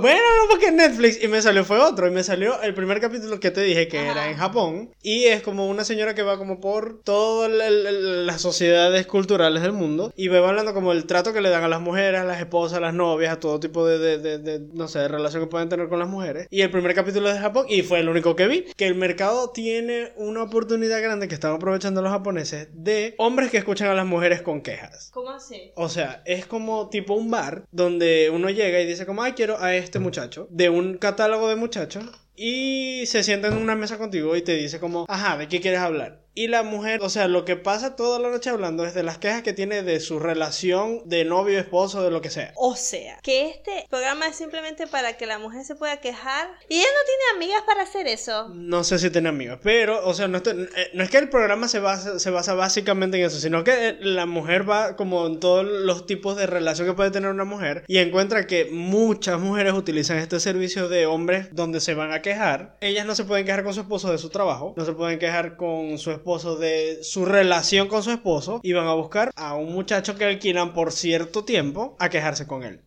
[0.00, 2.06] Bueno, no busqué Netflix y me salió fue otro.
[2.06, 4.10] Y me salió el primer capítulo que te dije que Ajá.
[4.12, 4.90] era en Japón.
[5.02, 10.12] Y es como una señora que va como por todas las sociedades culturales del mundo.
[10.16, 12.78] Y va hablando como el trato que le dan a las mujeres, a las esposas,
[12.78, 15.48] a las novias, a todo tipo de, de, de- de, no sé, de relación que
[15.48, 16.46] pueden tener con las mujeres.
[16.50, 18.64] Y el primer capítulo es de Japón y fue el único que vi.
[18.76, 23.58] Que el mercado tiene una oportunidad grande que están aprovechando los japoneses de hombres que
[23.58, 25.10] escuchan a las mujeres con quejas.
[25.12, 25.72] ¿Cómo así?
[25.74, 29.58] O sea, es como tipo un bar donde uno llega y dice como, ay, quiero
[29.58, 32.04] a este muchacho, de un catálogo de muchachos,
[32.36, 35.80] y se sienta en una mesa contigo y te dice como, ajá, ¿de qué quieres
[35.80, 36.22] hablar?
[36.34, 39.18] Y la mujer, o sea, lo que pasa toda la noche hablando es de las
[39.18, 42.52] quejas que tiene de su relación de novio, esposo, de lo que sea.
[42.56, 46.48] O sea, que este programa es simplemente para que la mujer se pueda quejar.
[46.68, 48.48] Y ella no tiene amigas para hacer eso.
[48.54, 51.28] No sé si tiene amigos, pero, o sea, no, estoy- eh, no es que el
[51.28, 55.26] programa se basa, se basa básicamente en eso, sino que eh, la mujer va como
[55.26, 59.40] en todos los tipos de relación que puede tener una mujer y encuentra que muchas
[59.40, 62.76] mujeres utilizan este servicio de hombres donde se van a quejar.
[62.80, 65.56] Ellas no se pueden quejar con su esposo de su trabajo, no se pueden quejar
[65.56, 66.19] con su esposo
[66.58, 70.74] de su relación con su esposo y van a buscar a un muchacho que alquilan
[70.74, 72.82] por cierto tiempo a quejarse con él.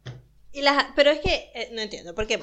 [0.51, 2.39] Y las, pero es que eh, no entiendo, porque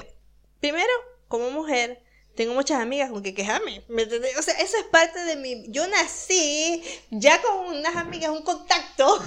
[0.59, 0.91] primero,
[1.27, 2.03] como mujer,
[2.35, 3.83] tengo muchas amigas con que quejarme.
[3.87, 4.37] ¿me entendés?
[4.37, 5.65] O sea, eso es parte de mi.
[5.69, 9.21] Yo nací ya con unas amigas, un contacto, un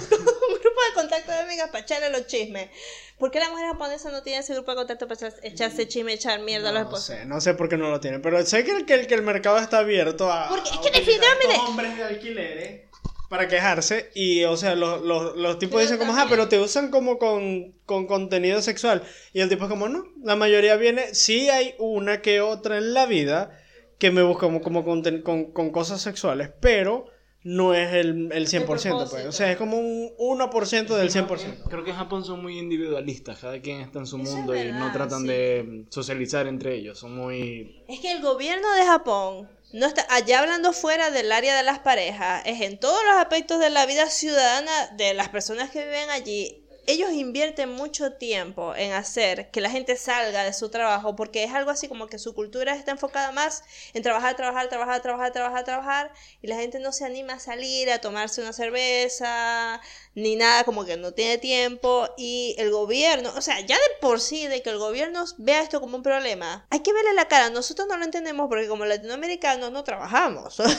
[0.59, 2.69] grupo de contacto de amigas para echarle los chismes.
[3.17, 6.11] ¿Por qué la mujer japonesa no tiene ese grupo de contacto para echar- echarse chisme,
[6.13, 7.05] echar mierda a los No esposos?
[7.05, 9.13] sé, no sé por qué no lo tienen, pero sé que el, que el, que
[9.13, 11.05] el mercado está abierto a, Porque es a que utilizar
[11.37, 12.81] definitivamente- hombres de alquileres
[13.29, 16.59] para quejarse y, o sea, los, los, los tipos Pero dicen como, ah, pero te
[16.59, 21.13] usan como con, con contenido sexual y el tipo es como, no, la mayoría viene,
[21.15, 23.59] sí hay una que otra en la vida
[23.97, 27.07] que me busca como, como conten- con, con cosas sexuales, pero
[27.43, 29.25] no es el, el 100%, pues.
[29.27, 31.63] o sea, es como un 1% del 100%.
[31.69, 34.55] Creo que en Japón son muy individualistas, cada quien está en su Eso es mundo
[34.55, 35.27] y verdad, no tratan sí.
[35.27, 37.83] de socializar entre ellos, son muy...
[37.87, 41.79] Es que el gobierno de Japón no está allá hablando fuera del área de las
[41.79, 46.09] parejas, es en todos los aspectos de la vida ciudadana de las personas que viven
[46.11, 46.61] allí.
[46.87, 51.53] Ellos invierten mucho tiempo en hacer que la gente salga de su trabajo porque es
[51.53, 55.63] algo así como que su cultura está enfocada más en trabajar, trabajar, trabajar, trabajar, trabajar,
[55.65, 59.81] trabajar y la gente no se anima a salir a tomarse una cerveza
[60.15, 64.21] ni nada como que no tiene tiempo y el gobierno, o sea, ya de por
[64.21, 67.49] sí de que el gobierno vea esto como un problema, hay que verle la cara,
[67.49, 70.69] nosotros no lo entendemos porque como latinoamericanos no trabajamos, o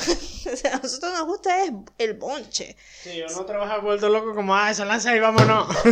[0.57, 2.77] sea, a nosotros nos gusta es el bonche.
[3.03, 5.69] Sí, uno trabaja vuelto loco como, ah, esa lanza y vámonos.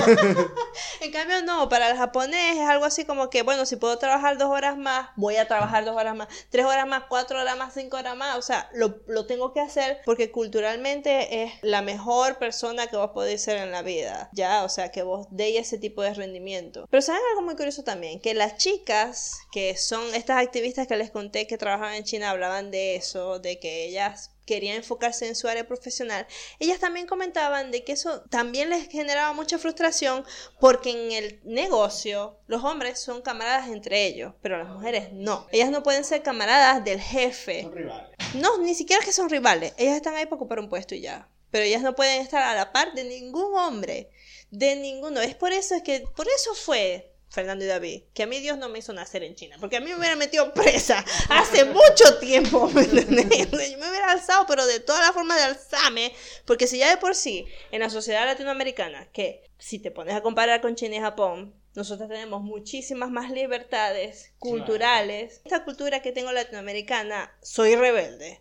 [1.00, 4.38] En cambio, no, para el japonés es algo así como que, bueno, si puedo trabajar
[4.38, 7.74] dos horas más, voy a trabajar dos horas más, tres horas más, cuatro horas más,
[7.74, 12.38] cinco horas más, o sea, lo, lo tengo que hacer porque culturalmente es la mejor
[12.38, 16.02] persona que vos ser en la vida, ya, o sea, que vos deis ese tipo
[16.02, 16.86] de rendimiento.
[16.90, 21.10] Pero saben algo muy curioso también, que las chicas que son estas activistas que les
[21.10, 25.48] conté que trabajaban en China hablaban de eso, de que ellas querían enfocarse en su
[25.48, 26.26] área profesional,
[26.58, 30.24] ellas también comentaban de que eso también les generaba mucha frustración
[30.60, 35.46] porque en el negocio los hombres son camaradas entre ellos, pero las mujeres no.
[35.50, 37.62] Ellas no pueden ser camaradas del jefe.
[37.62, 38.10] Son rivales.
[38.34, 39.72] No, ni siquiera que son rivales.
[39.78, 41.28] Ellas están ahí para ocupar un puesto y ya.
[41.54, 44.10] Pero ellas no pueden estar a la par de ningún hombre.
[44.50, 45.20] De ninguno.
[45.20, 48.58] Es por eso es que, por eso fue Fernando y David, que a mí Dios
[48.58, 52.18] no me hizo nacer en China, porque a mí me hubiera metido presa hace mucho
[52.18, 53.52] tiempo, ¿me entendés?
[53.52, 56.12] Yo me hubiera alzado, pero de toda la forma de alzarme,
[56.44, 60.22] porque si ya de por sí, en la sociedad latinoamericana, que si te pones a
[60.22, 65.40] comparar con China y Japón, nosotros tenemos muchísimas más libertades culturales.
[65.44, 68.40] Esta cultura que tengo latinoamericana, soy rebelde.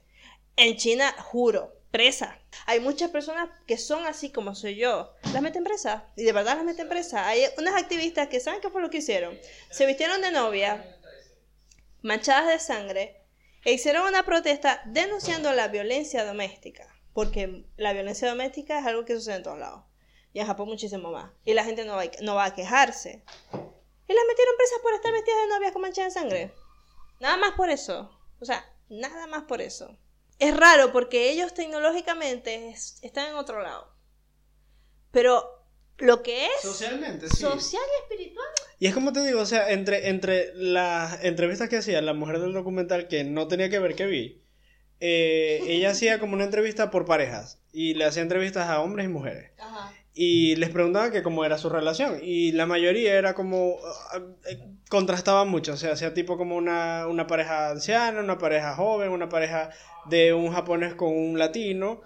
[0.55, 2.39] En China, juro, presa.
[2.65, 5.13] Hay muchas personas que son así como soy yo.
[5.31, 6.07] Las meten presa.
[6.15, 7.27] Y de verdad las meten presa.
[7.27, 9.37] Hay unas activistas que saben qué fue lo que hicieron.
[9.69, 10.97] Se vistieron de novia,
[12.01, 13.21] manchadas de sangre,
[13.63, 16.87] e hicieron una protesta denunciando la violencia doméstica.
[17.13, 19.83] Porque la violencia doméstica es algo que sucede en todos lados.
[20.33, 21.31] Y en Japón muchísimo más.
[21.45, 23.23] Y la gente no va, a- quejarse.
[24.07, 26.53] Y las metieron presas por estar vestidas de novias con manchas de sangre.
[27.19, 28.09] Nada más por eso.
[28.41, 29.95] O sea, nada más por eso.
[30.39, 33.93] Es raro porque ellos tecnológicamente es- están en otro lado.
[35.11, 35.45] Pero
[35.97, 37.37] lo que es Socialmente, sí.
[37.37, 38.47] social y espiritual.
[38.79, 42.39] Y es como te digo, o sea, entre, entre las entrevistas que hacía la mujer
[42.39, 44.43] del documental que no tenía que ver que vi,
[44.99, 49.09] eh, ella hacía como una entrevista por parejas y le hacía entrevistas a hombres y
[49.09, 49.51] mujeres.
[49.59, 49.93] Ajá.
[50.15, 52.19] Y les preguntaba que cómo era su relación.
[52.21, 53.77] Y la mayoría era como.
[54.13, 55.73] ah, eh, contrastaban mucho.
[55.73, 59.71] O sea, hacía tipo como una, una pareja anciana, una pareja joven, una pareja
[60.09, 62.01] de un japonés con un latino.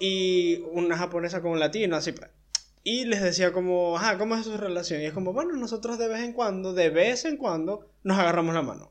[0.00, 2.30] y una japonesa con un latino, así pues.
[2.82, 5.02] Y les decía como, ajá, ¿cómo es su relación?
[5.02, 8.54] Y es como, bueno, nosotros de vez en cuando, de vez en cuando, nos agarramos
[8.54, 8.90] la mano.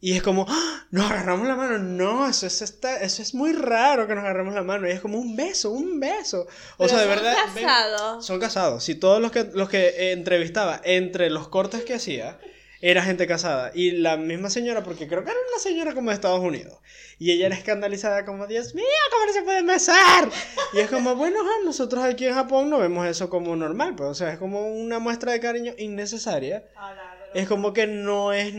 [0.00, 0.86] Y es como, ¡Ah!
[0.90, 1.78] nos agarramos la mano.
[1.78, 4.86] No, eso es, está, eso es muy raro que nos agarremos la mano.
[4.88, 6.42] Y es como un beso, un beso.
[6.76, 7.34] O Pero sea, de son verdad.
[7.54, 8.26] ven- casados.
[8.26, 8.84] son casados.
[8.84, 12.38] Si todos los que, los que entrevistaba, entre los cortes que hacía,
[12.80, 13.72] era gente casada.
[13.74, 16.78] Y la misma señora, porque creo que era una señora como de Estados Unidos.
[17.18, 20.30] Y ella era escandalizada como, Dios mío, ¿cómo no se pueden besar?
[20.74, 23.96] Y es como, bueno, nosotros aquí en Japón no vemos eso como normal.
[23.96, 26.62] Pues, o sea, es como una muestra de cariño innecesaria.
[27.34, 28.52] Es como que no es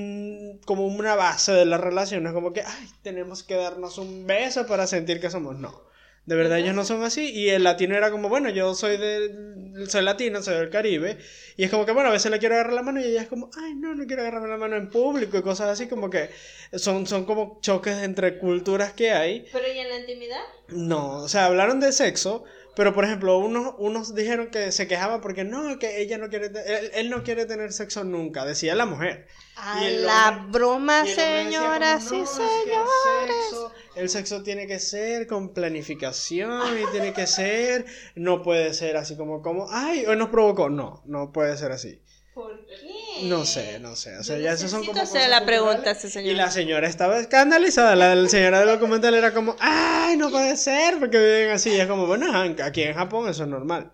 [0.65, 2.27] como una base de la relación.
[2.27, 5.57] Es como que, ay, tenemos que darnos un beso para sentir que somos.
[5.57, 5.89] No.
[6.25, 7.31] De verdad ellos no son así.
[7.31, 11.17] Y el latino era como, bueno, yo soy de, soy latino, soy del Caribe.
[11.57, 13.27] Y es como que, bueno, a veces le quiero agarrar la mano y ella es
[13.27, 15.87] como, ay, no, no quiero agarrarme la mano en público y cosas así.
[15.87, 16.29] Como que
[16.73, 19.47] son, son como choques entre culturas que hay.
[19.51, 20.41] Pero ¿y en la intimidad?
[20.67, 22.43] No, o sea, hablaron de sexo,
[22.75, 26.47] pero por ejemplo, unos, unos dijeron que se quejaban porque no, que ella no quiere,
[26.47, 29.27] él, él no quiere tener sexo nunca, decía la mujer.
[29.55, 33.35] A la hombre- broma, decía como, señoras "No, y es que el señores.
[33.51, 38.95] sexo- El sexo tiene que ser con planificación y tiene que ser, no puede ser
[38.97, 40.69] así como, como, ay, hoy nos provocó.
[40.69, 42.01] No, no puede ser así.
[42.39, 43.23] ¿Por qué?
[43.23, 44.17] No sé, no sé.
[44.17, 44.99] O sea, ya esas son como.
[45.01, 46.31] hacer cosas la pregunta ese señor.
[46.31, 47.95] Y la señora estaba escandalizada.
[47.95, 51.71] La, la señora del documental era como, ay, no puede ser, porque viven así.
[51.71, 52.27] Y es como, bueno,
[52.63, 53.91] aquí en Japón eso es normal.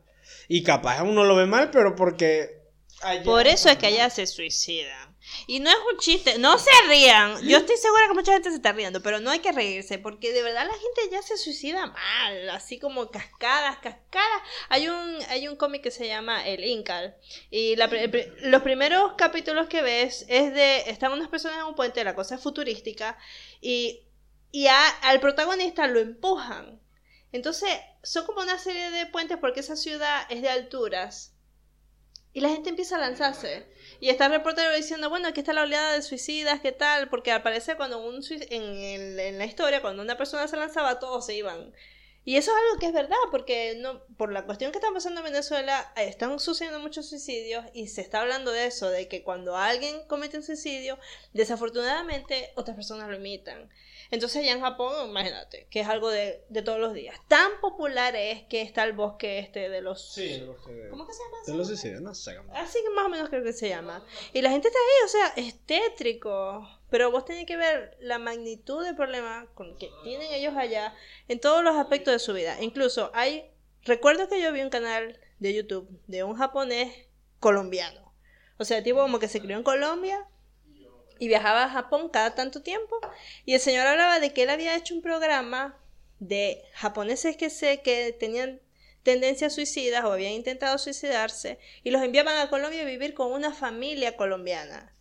[0.47, 2.62] Y capaz uno lo ve mal, pero porque.
[3.01, 5.04] allá- Por eso es que allá se suicidan.
[5.47, 7.41] Y no es un chiste, no se rían.
[7.41, 10.31] Yo estoy segura que mucha gente se está riendo, pero no hay que reírse, porque
[10.33, 14.41] de verdad la gente ya se suicida mal, así como cascadas, cascadas.
[14.69, 17.15] Hay un, hay un cómic que se llama El Incal,
[17.49, 22.15] y los primeros capítulos que ves es de, están unas personas en un puente, la
[22.15, 23.17] cosa es futurística,
[23.61, 24.05] y,
[24.51, 26.81] y al protagonista lo empujan.
[27.31, 27.69] Entonces,
[28.01, 31.33] son como una serie de puentes porque esa ciudad es de alturas.
[32.31, 33.67] Y la gente empieza a lanzarse.
[33.99, 37.10] Y está el reportero diciendo, bueno, aquí está la oleada de suicidas, ¿qué tal?
[37.10, 40.99] Porque al parecer cuando un en, el- en la historia, cuando una persona se lanzaba,
[40.99, 41.73] todos se iban.
[42.25, 45.21] Y eso es algo que es verdad, porque no, por la cuestión que está pasando
[45.21, 49.23] en Venezuela, eh, están sucediendo muchos suicidios y se está hablando de eso, de que
[49.23, 50.97] cuando alguien comete un suicidio,
[51.33, 53.69] desafortunadamente otras personas lo imitan.
[54.11, 57.15] Entonces allá en Japón, imagínate, que es algo de, de todos los días.
[57.27, 60.13] Tan popular es que está el bosque este de los...
[60.13, 61.38] Sí, el bosque de, ¿Cómo que se llama?
[61.45, 62.38] de los suicidios, no sé.
[62.53, 64.03] Así que más o menos creo que se llama.
[64.33, 66.67] Y la gente está ahí, o sea, es tétrico.
[66.95, 70.95] Pero vos tenés que ver la magnitud del problema con que tienen ellos allá
[71.27, 72.55] en todos los aspectos de su vida.
[72.62, 73.51] Incluso hay,
[73.84, 76.93] recuerdo que yo vi un canal de YouTube de un japonés
[77.41, 78.13] colombiano.
[78.60, 80.25] O sea, tipo como que se crió en Colombia
[81.19, 82.95] y viajaba a Japón cada tanto tiempo.
[83.43, 85.77] Y el señor hablaba de que él había hecho un programa
[86.19, 88.62] de japoneses que sé que tenían
[89.03, 93.53] tendencias suicidas o habían intentado suicidarse y los enviaban a Colombia a vivir con una
[93.53, 94.94] familia colombiana.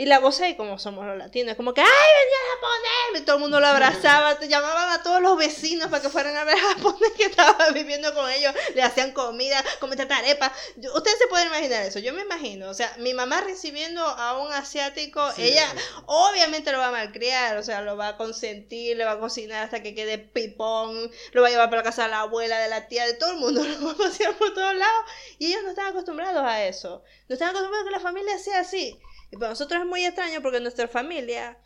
[0.00, 3.20] Y la voz ahí, como somos los latinos, es como que ¡ay, venía el japonés!
[3.20, 6.36] Y todo el mundo lo abrazaba, te llamaban a todos los vecinos para que fueran
[6.36, 10.52] a ver al japonés que estaba viviendo con ellos, le hacían comida, comete arepa.
[10.76, 14.38] Yo- Ustedes se pueden imaginar eso, yo me imagino, o sea, mi mamá recibiendo a
[14.38, 15.82] un asiático, Sí, ella sí.
[16.06, 19.64] obviamente lo va a malcriar, o sea, lo va a consentir, le va a cocinar
[19.64, 22.68] hasta que quede pipón, lo va a llevar para la casa de la abuela, de
[22.68, 25.04] la tía, de todo el mundo, lo va a pasear por todos lados.
[25.38, 27.02] Y ellos no están acostumbrados a eso.
[27.28, 28.98] No están acostumbrados a que la familia sea así.
[29.30, 31.58] Y para nosotros es muy extraño porque nuestra familia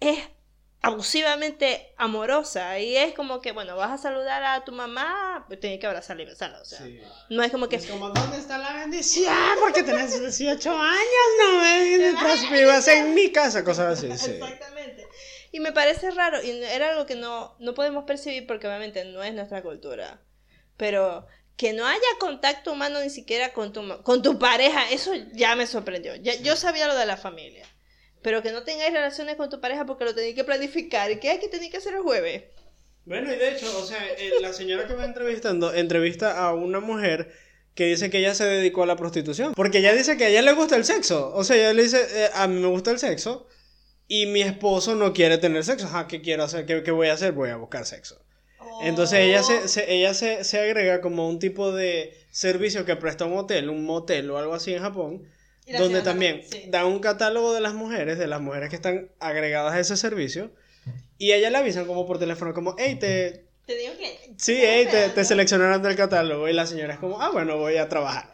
[0.00, 0.18] es
[0.82, 2.78] abusivamente amorosa.
[2.78, 6.22] Y es como que, bueno, vas a saludar a tu mamá, pues tienes que abrazarla
[6.22, 6.60] y besarla.
[6.60, 7.00] O sea, Sí.
[7.28, 7.76] no es como que...
[7.76, 9.34] Es como, ¿dónde está la bendición?
[9.60, 11.60] Porque tenés 18 años, no
[11.98, 14.30] mientras vivas en mi casa, cosas así, sí.
[14.32, 15.06] Exactamente.
[15.52, 19.22] Y me parece raro, y era algo que no, no podemos percibir porque obviamente no
[19.22, 20.22] es nuestra cultura.
[20.76, 21.26] Pero
[21.60, 25.66] que no haya contacto humano ni siquiera con tu, con tu pareja, eso ya me
[25.66, 26.16] sorprendió.
[26.16, 27.66] Ya, yo sabía lo de la familia.
[28.22, 31.10] Pero que no tengáis relaciones con tu pareja porque lo tenéis que planificar.
[31.10, 32.44] ¿Y qué hay que tenéis que hacer el jueves?
[33.04, 36.80] Bueno, y de hecho, o sea, eh, la señora que va entrevistando entrevista a una
[36.80, 37.30] mujer
[37.74, 39.52] que dice que ella se dedicó a la prostitución.
[39.52, 41.30] Porque ella dice que a ella le gusta el sexo.
[41.34, 43.46] O sea, ella le dice, eh, a mí me gusta el sexo
[44.08, 45.88] y mi esposo no quiere tener sexo.
[45.88, 46.64] Ajá, ¿qué quiero hacer?
[46.64, 47.32] ¿Qué, qué voy a hacer?
[47.32, 48.24] Voy a buscar sexo.
[48.82, 53.24] Entonces ella, se, se- ella se, se agrega como un tipo de servicio que presta
[53.26, 55.22] un hotel, un motel o algo así en Japón,
[55.76, 56.64] donde también sí.
[56.68, 60.50] da un catálogo de las mujeres, de las mujeres que están agregadas a ese servicio,
[61.18, 63.44] y a ella le avisan como por teléfono, como, hey, te...
[63.66, 64.34] Tenía un cliente.
[64.38, 67.76] Sí, hey, te, te seleccionaron del catálogo, y la señora es como, ah, bueno, voy
[67.76, 68.29] a trabajar.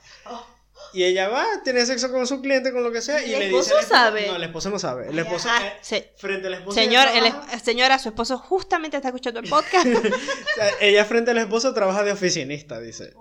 [0.92, 3.46] Y ella va, tiene sexo con su cliente, con lo que sea, y ¿El le
[3.46, 3.80] esposo dice...
[3.80, 4.26] esposo- sabe?
[4.28, 5.08] No, el esposo no sabe.
[5.08, 5.48] El esposo...
[5.50, 6.74] Ah, eh, frente al esposo...
[6.74, 9.86] Señor, el es- señora, su esposo justamente está escuchando el podcast.
[10.80, 13.12] ella frente al esposo trabaja de oficinista, dice.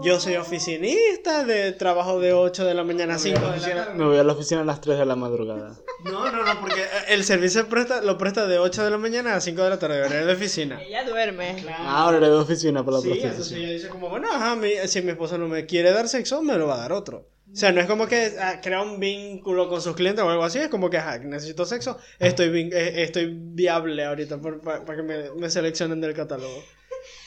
[0.00, 3.94] Yo soy oficinista, de trabajo de 8 de la mañana a 5 de la tarde.
[3.94, 5.76] Me voy a la oficina a las 3 de la madrugada.
[6.04, 9.40] No, no, no, porque el servicio presta, lo presta de 8 de la mañana a
[9.40, 10.82] 5 de la tarde, horario de oficina.
[10.82, 11.64] Ella duerme.
[11.78, 15.02] Ah, hora de oficina para la Sí, entonces ella dice como, bueno, ajá, mi- si
[15.02, 17.28] mi esposo no me quiere dar sexo, me lo va a dar otro.
[17.52, 20.42] O sea, no es como que ah, crea un vínculo con sus clientes o algo
[20.42, 25.30] así, es como que, ajá, necesito sexo, estoy, eh, estoy viable ahorita para que me,
[25.32, 26.62] me seleccionen del catálogo.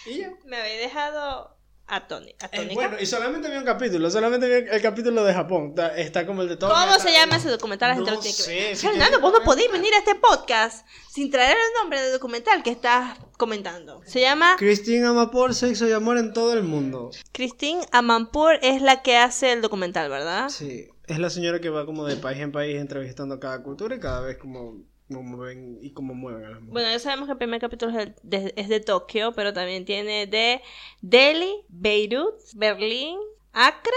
[0.07, 0.33] Y ya.
[0.45, 1.54] Me había dejado
[1.87, 2.49] atónica.
[2.51, 6.25] Eh, bueno, y solamente vi un capítulo, solamente vi el capítulo de Japón, está, está
[6.25, 6.73] como el de todo.
[6.73, 7.89] ¿Cómo se llama ese documental?
[7.89, 8.75] La gente No lo tiene que sé, ver.
[8.75, 12.63] si Fernando, vos no podés venir a este podcast sin traer el nombre del documental
[12.63, 14.01] que estás comentando.
[14.05, 17.11] Se llama Christine Amapor, sexo y amor en todo el mundo.
[17.31, 20.49] Christine Amanpour, es la que hace el documental, ¿verdad?
[20.49, 23.99] Sí, es la señora que va como de país en país entrevistando cada cultura y
[23.99, 24.77] cada vez como,
[25.11, 26.73] como ven y cómo mueven a las mujeres.
[26.73, 29.85] Bueno, ya sabemos que el primer capítulo es de, de- es de Tokio, pero también
[29.85, 30.61] tiene de
[31.01, 33.19] Delhi, Beirut, Berlín,
[33.53, 33.91] Accra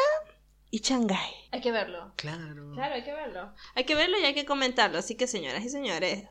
[0.71, 1.35] y Shanghái.
[1.51, 2.13] Hay que verlo.
[2.17, 2.73] Claro.
[2.75, 3.53] Claro, hay que verlo.
[3.75, 4.99] Hay que verlo y hay que comentarlo.
[4.99, 6.25] Así que, señoras y señores,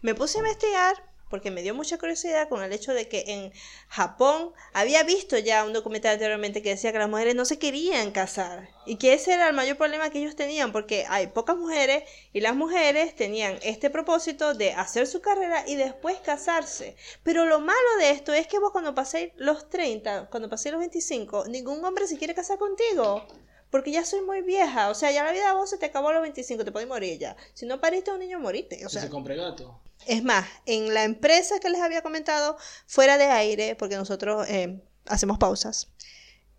[0.00, 0.94] me puse a investigar
[1.34, 3.52] porque me dio mucha curiosidad con el hecho de que en
[3.88, 8.12] Japón había visto ya un documental anteriormente que decía que las mujeres no se querían
[8.12, 12.04] casar y que ese era el mayor problema que ellos tenían porque hay pocas mujeres
[12.32, 16.94] y las mujeres tenían este propósito de hacer su carrera y después casarse.
[17.24, 20.78] Pero lo malo de esto es que vos cuando paséis los 30, cuando paséis los
[20.78, 23.26] 25, ningún hombre se quiere casar contigo.
[23.74, 26.10] Porque ya soy muy vieja, o sea, ya la vida a vos se te acabó
[26.10, 27.36] a los 25, te podés morir ya.
[27.54, 28.86] Si no pariste a un niño, moriste.
[28.86, 29.80] O sea, se compre gato.
[30.06, 32.56] es más, en la empresa que les había comentado,
[32.86, 35.88] fuera de aire, porque nosotros eh, hacemos pausas,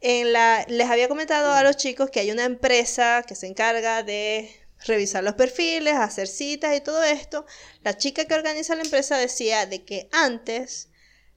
[0.01, 4.03] en la, les había comentado a los chicos que hay una empresa que se encarga
[4.03, 4.53] de
[4.85, 7.45] revisar los perfiles, hacer citas y todo esto.
[7.81, 10.89] La chica que organiza la empresa decía de que antes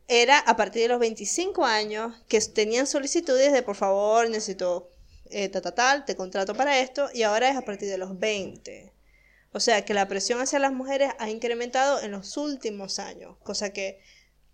[0.08, 4.90] era a partir de los 25 años que tenían solicitudes de por favor, necesito
[5.30, 8.18] eh, ta, ta, tal, te contrato para esto, y ahora es a partir de los
[8.18, 8.92] 20.
[9.52, 13.72] O sea que la presión hacia las mujeres ha incrementado en los últimos años, cosa
[13.72, 14.00] que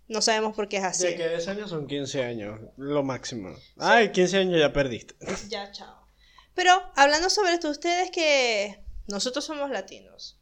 [0.07, 1.07] no sabemos por qué es así.
[1.07, 3.55] De que 10 años son 15 años, lo máximo.
[3.77, 5.15] Ay, 15 años ya perdiste.
[5.49, 6.07] Ya, chao.
[6.53, 10.39] Pero hablando sobre esto, ustedes que nosotros somos latinos,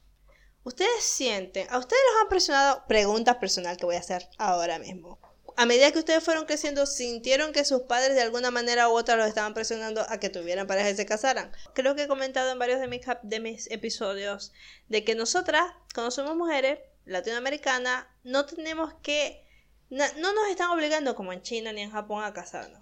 [0.63, 5.19] ustedes sienten, a ustedes los han presionado, pregunta personal que voy a hacer ahora mismo.
[5.55, 9.15] A medida que ustedes fueron creciendo, sintieron que sus padres de alguna manera u otra
[9.15, 11.51] los estaban presionando a que tuvieran pareja y se casaran.
[11.73, 14.51] Creo que he comentado en varios de mis, de mis episodios
[14.89, 19.45] de que nosotras, cuando somos mujeres latinoamericanas, no tenemos que,
[19.89, 22.81] no nos están obligando como en China ni en Japón a casarnos.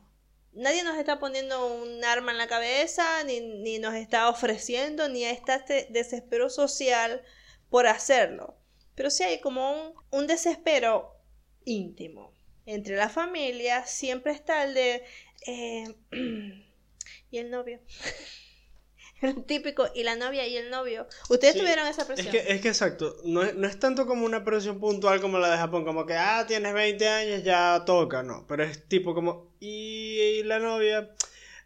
[0.53, 5.55] Nadie nos está poniendo un arma en la cabeza, ni, nos está ofreciendo, ni está
[5.55, 7.21] este desespero social
[7.69, 8.57] por hacerlo.
[8.95, 11.15] Pero sí hay como un desespero
[11.63, 12.33] íntimo.
[12.75, 15.03] Entre la familia siempre está el de...
[15.47, 15.95] eh,
[17.31, 17.79] y el novio.
[19.21, 21.07] el típico, y la novia y el novio.
[21.29, 22.31] Ustedes Sí, tuvieron esa Es presión.
[22.31, 25.51] que, es que exacto, no es, no es tanto como una presión puntual como la
[25.51, 29.53] de Japón, como que, ah, tienes 20 años, ya toca, no, pero es tipo como,
[29.59, 31.15] y, la novia,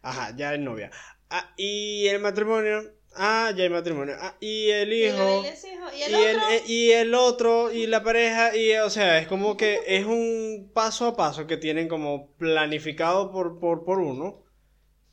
[0.02, 0.90] ajá, ya hay novia,
[1.30, 5.46] ah, y el matrimonio, ah, ya hay matrimonio, ah, y el Y el- hijo, y
[5.46, 6.48] el hijo, y el otro.
[6.66, 11.06] y el otro, y la pareja, y o sea, es como que es un paso
[11.06, 14.42] a paso que tienen como planificado por, por, por uno.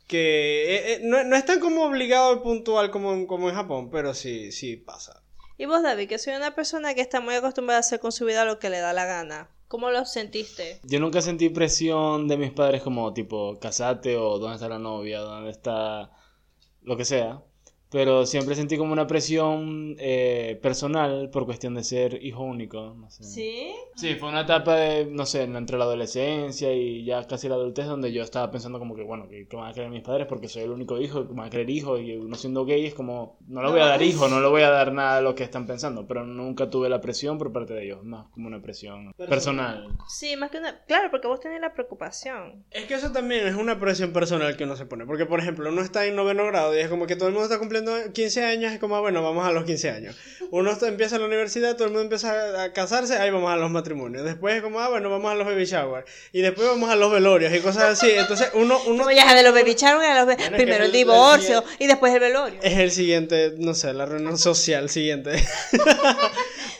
[0.07, 3.55] Que eh, eh, no, no es tan como obligado y puntual como en, como en
[3.55, 5.23] Japón, pero sí, sí pasa.
[5.57, 8.25] Y vos, David, que soy una persona que está muy acostumbrada a hacer con su
[8.25, 9.49] vida lo que le da la gana.
[9.69, 10.79] ¿Cómo lo sentiste?
[10.83, 15.19] Yo nunca sentí presión de mis padres como tipo, casate o dónde está la novia,
[15.19, 16.11] dónde está
[16.81, 17.41] lo que sea.
[17.93, 22.95] Pero siempre sentí como una presión eh, personal por cuestión de ser hijo único.
[22.95, 23.23] No sé.
[23.23, 23.71] ¿Sí?
[23.95, 27.85] Sí, fue una etapa de, no sé, entre la adolescencia y ya casi la adultez
[27.85, 30.47] donde yo estaba pensando como que, bueno, que, que van a querer mis padres porque
[30.47, 33.37] soy el único hijo, que van a querer hijos y uno siendo gay es como,
[33.47, 35.43] no le voy a dar hijo, no le voy a dar nada de lo que
[35.43, 39.13] están pensando, pero nunca tuve la presión por parte de ellos, más como una presión
[39.13, 39.95] personal.
[40.07, 40.83] Sí, más que una...
[40.85, 42.65] Claro, porque vos tenés la preocupación.
[42.71, 45.05] Es que eso también es una presión personal que uno se pone.
[45.05, 47.45] Porque, por ejemplo, uno está en noveno grado y es como que todo el mundo
[47.45, 47.82] está cumpliendo
[48.13, 48.71] 15 años.
[48.73, 50.15] Es como, ah, bueno, vamos a los 15 años.
[50.51, 54.23] Uno empieza la universidad, todo el mundo empieza a- casarse, ahí vamos a los matrimonios.
[54.23, 56.05] Después es como, ah, bueno, vamos a los baby shower.
[56.31, 58.11] Y después vamos a los velorios y cosas así.
[58.11, 61.59] Entonces, uno, uno ya de los baby shower a los be- Bueno, Primero el divorcio
[61.61, 62.59] siguiente- y después el velorio.
[62.61, 65.31] es el siguiente, no sé, la reunión social siguiente.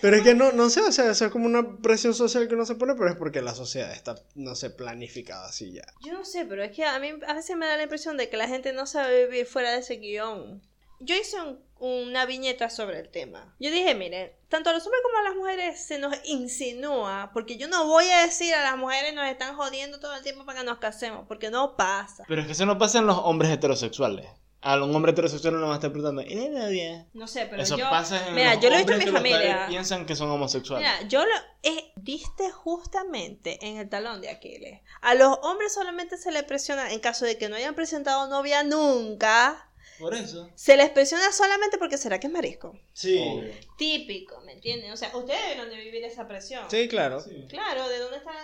[0.01, 2.55] Pero es que no, no sé, o sea, eso es como una presión social que
[2.55, 5.83] uno se pone, pero es porque la sociedad está, no sé, planificada así ya.
[6.05, 8.27] Yo no sé, pero es que a mí a veces me da la impresión de
[8.29, 10.61] que la gente no sabe vivir fuera de ese guion.
[11.05, 13.55] Yo hice un- una viñeta sobre el tema.
[13.59, 17.57] Yo dije, miren, tanto a los hombres como a las mujeres se nos insinúa, porque
[17.57, 20.59] yo no voy a decir a las mujeres nos están jodiendo todo el tiempo para
[20.59, 22.23] que nos casemos, porque no pasa.
[22.27, 24.27] Pero es que eso no pasa en los hombres heterosexuales.
[24.65, 27.05] A un hombre heterosexual no le va a estar preguntando, ¿y la novia?
[27.13, 27.89] No sé, pero Eso yo...
[27.89, 29.65] pasa en Mira, los yo lo he visto en mi familia.
[29.67, 30.87] piensan que son homosexuales.
[30.89, 34.79] Mira, yo lo eh, diste justamente en el talón de Aquiles.
[35.01, 38.63] A los hombres solamente se les presiona en caso de que no hayan presentado novia
[38.63, 39.69] nunca.
[40.03, 40.49] Por eso.
[40.55, 42.77] Se les presiona solamente porque será que es marisco.
[42.91, 43.17] Sí.
[43.17, 43.53] Obvio.
[43.77, 44.91] Típico, ¿me entienden?
[44.91, 46.65] O sea, ustedes deben de vivir esa presión.
[46.69, 47.21] Sí, claro.
[47.21, 47.45] Sí.
[47.47, 48.35] Claro, ¿de dónde están,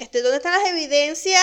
[0.00, 1.42] este, dónde están las evidencias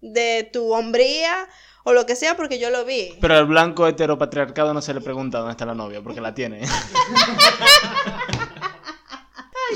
[0.00, 1.46] de tu hombría
[1.84, 2.38] o lo que sea?
[2.38, 3.14] Porque yo lo vi.
[3.20, 6.62] Pero al blanco heteropatriarcado no se le pregunta dónde está la novia, porque la tiene.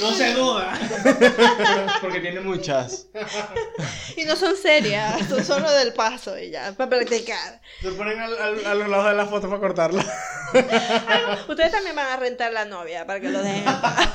[0.00, 0.78] No se duda.
[2.00, 3.06] porque tiene muchas.
[4.16, 7.60] Y no son serias, son solo del paso y ya, para practicar.
[7.80, 10.04] Se ponen al- al- a los lados de la foto para cortarla.
[11.48, 14.08] Ustedes también van a rentar la novia para que lo dejen en paz.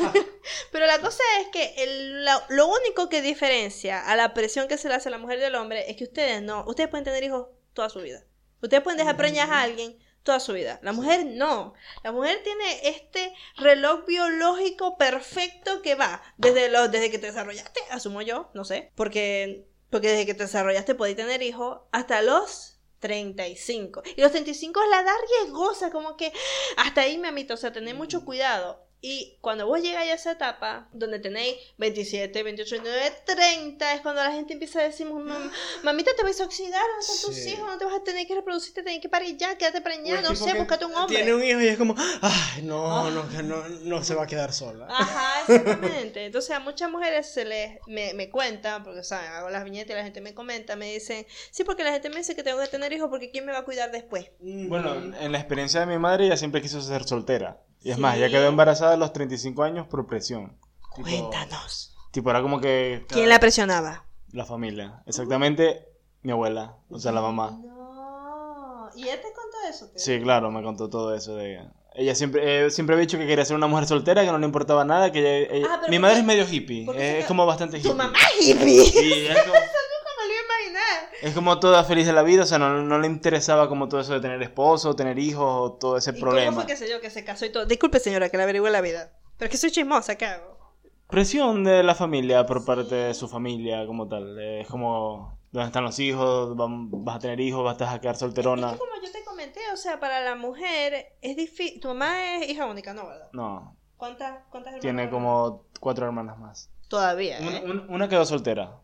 [0.72, 4.78] Pero la cosa es que el- la- lo único que diferencia a la presión que
[4.78, 7.24] se le hace a la mujer del hombre es que ustedes no, ustedes pueden tener
[7.24, 8.24] hijos toda su vida.
[8.62, 10.80] Ustedes pueden dejar preñas a alguien toda su vida.
[10.82, 11.74] La mujer no.
[12.04, 17.80] La mujer tiene este reloj biológico perfecto que va desde los desde que te desarrollaste,
[17.90, 22.80] asumo yo, no sé, porque porque desde que te desarrollaste podéis tener hijos hasta los
[23.02, 24.04] 35.
[24.16, 26.32] Y los 35 es la edad riesgosa, como que
[26.78, 28.88] hasta ahí, mamita, o sea, tened mucho cuidado.
[29.04, 34.24] Y cuando vos llegáis a esa etapa, donde tenéis 27, 28, 29, 30, es cuando
[34.24, 35.52] la gente empieza a decir, "Mam-
[35.84, 37.68] mamita, te vas a oxidar, ¿dónde están tus hijos?
[37.68, 40.54] No te vas a tener que reproducirte, tenés que parir ya, quédate preñada, no sé,
[40.54, 41.16] búscate un hombre.
[41.16, 44.28] Tiene un hijo y es como, ay, no, no, que no, no se va a
[44.28, 44.86] quedar sola.
[44.88, 46.24] Ajá, exactamente.
[46.26, 49.98] Entonces a muchas mujeres se les me, me cuentan, porque saben, hago las viñetas y
[49.98, 52.68] la gente me comenta, me dicen, sí, porque la gente me dice que tengo que
[52.68, 54.28] tener hijos porque ¿quién me va a cuidar después?
[54.40, 57.60] Bueno, en la experiencia de mi madre, ella siempre quiso ser soltera.
[57.84, 58.02] Y es Sí.
[58.02, 60.58] más, ella quedó embarazada a los 35 años por presión.
[60.96, 61.96] Tipo- Cuéntanos.
[62.12, 63.06] Tipo, era como que...
[63.08, 64.06] ¿Quién la presionaba?
[64.32, 65.02] La familia.
[65.08, 65.88] Exactamente,
[66.22, 66.78] mi abuela.
[66.90, 67.52] O sea, la mamá.
[67.64, 68.90] No.
[68.96, 69.88] ¿Y él te contó eso?
[69.90, 70.00] tío?
[70.00, 71.72] Sí, claro, me contó todo eso de ella.
[71.94, 74.46] Ella siempre, eh, siempre había dicho que quería ser una mujer soltera, que no le
[74.46, 77.20] importaba nada, que ella- ella- Ah, Mi ¿por madre es medio hippie, ¿Por qué se
[77.20, 77.92] es como bastante hippie.
[77.92, 78.86] Tu mamá es hippie.
[78.86, 81.11] Sí, es como, Nunca me lo iba a imaginar.
[81.22, 84.02] Es como toda feliz de la vida, o sea, no, no le interesaba como todo
[84.02, 86.48] eso de tener esposo, tener hijos, o todo ese ¿Y problema.
[86.48, 87.66] cómo fue que sé yo que se casó y todo?
[87.66, 89.12] Disculpe, señora, que le averigüe la vida.
[89.38, 90.60] Pero es que soy chismosa, ¿qué hago?
[91.08, 94.40] Presión de la familia por parte de su familia como tal.
[94.40, 96.54] Es como, ¿dónde están los hijos?
[96.56, 97.64] ¿Vas a tener hijos?
[97.64, 98.72] ¿Vas a quedar Es solterona?
[98.72, 101.82] que como yo te comenté, o sea, para la mujer es difícil.
[101.82, 103.30] Tu mamá es hija única, ¿no, verdad?
[103.34, 104.82] No, ¿Cuántas, cuántas hermanas?
[104.82, 106.70] tiene como cuatro hermanas más.
[106.88, 107.62] Todavía, ¿eh?
[107.66, 108.80] un- una quedó soltera.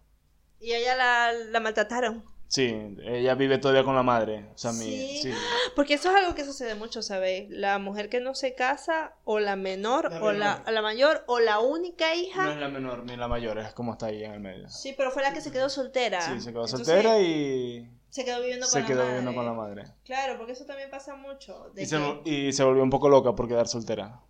[0.59, 2.23] Y a ella la, la maltrataron.
[2.49, 4.45] Sí, ella vive todavía con la madre.
[4.55, 5.19] O sea, mi, Sí.
[5.23, 5.31] sí.
[5.75, 7.49] Porque eso es algo que sucede mucho, ¿sabéis?
[7.49, 10.71] La mujer que no se casa, o la menor, La o la, menor.
[10.73, 12.55] la mayor, o la única No es hija.
[12.55, 14.69] la menor ni la mayor, es como está ahí en el medio.
[14.69, 16.21] Sí, pero fue la que se quedó soltera.
[16.21, 19.09] Sí, se quedó Entonces, soltera y Se quedó viviendo con se la quedó madre.
[19.09, 19.83] viviendo con la madre.
[20.05, 21.69] Claro, porque eso también pasa mucho.
[21.75, 24.21] de Y se, que- vol- y se volvió un poco loca por quedar soltera.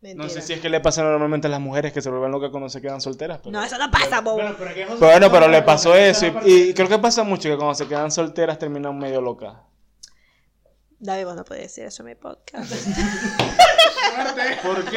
[0.00, 0.24] Mentira.
[0.24, 2.50] No sé si es que le pasa normalmente a las mujeres que se vuelven locas
[2.50, 3.40] cuando se quedan solteras.
[3.40, 3.52] Pero...
[3.52, 4.36] No, eso no pasa, bobo.
[4.36, 4.56] Bueno,
[4.98, 6.26] pero, bueno, le pasó eso.
[6.44, 9.56] Y, y creo que pasa mucho que cuando se quedan solteras terminan medio locas.
[10.98, 12.70] David, vos no puedes decir eso en mi podcast.
[14.62, 14.96] ¿Por qué?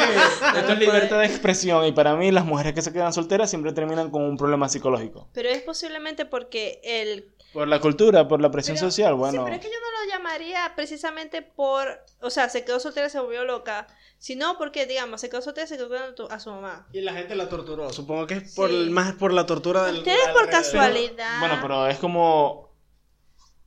[0.58, 1.86] Esto es libertad de expresión.
[1.86, 5.30] Y para mí, las mujeres que se quedan solteras siempre terminan con un problema psicológico.
[5.34, 9.14] pero es posiblemente porque el Por la cultura, por la presión Pero- social.
[9.14, 11.88] Sí, Bueno, pero es que yo no lo llamaría precisamente por,
[12.22, 15.66] o sea, se quedó soltera y se volvió loca, sino porque, digamos, se quedó soltera
[15.66, 16.88] y se quedó cuidando a su mamá.
[16.94, 17.92] Y la gente la torturó.
[17.94, 18.90] Supongo que es por, Sí.
[18.90, 19.98] más por la tortura del.
[20.00, 21.40] Ustedes por casualidad.
[21.40, 22.72] bueno, pero es como.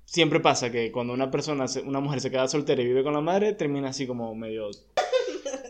[0.05, 3.21] Siempre pasa que cuando una persona, una mujer se queda soltera y vive con la
[3.21, 4.71] madre, termina así como medio.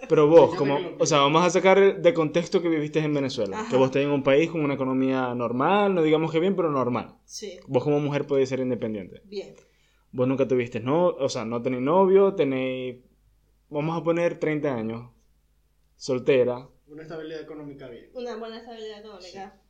[0.08, 3.60] Pero vos, como, o sea, vamos a sacar de contexto que viviste en Venezuela.
[3.60, 3.70] Ajá.
[3.70, 7.16] Que vos en un país con una economía normal, no digamos que bien, pero normal.
[7.24, 9.22] Sí, Vos como mujer podés ser independiente.
[9.24, 9.54] bien.
[10.12, 13.04] Vos nunca tuviste no, o sea, no tenéis novio, tenéis,
[13.68, 15.10] vamos a poner 30 años,
[15.96, 16.68] soltera.
[16.88, 18.06] Una estabilidad económica bien.
[18.14, 19.60] Una buena estabilidad económica.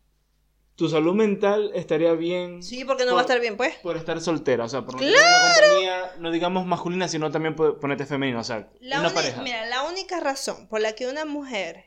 [0.77, 3.75] Tu salud mental estaría bien Sí, porque no va a estar bien, pues.
[3.77, 7.57] por estar soltera, o sea, por no tener una compañía, no digamos masculina, sino también
[7.57, 9.41] po- ponerte femenino, o sea, La una pareja.
[9.43, 11.87] Mira, la única razón por la que una mujer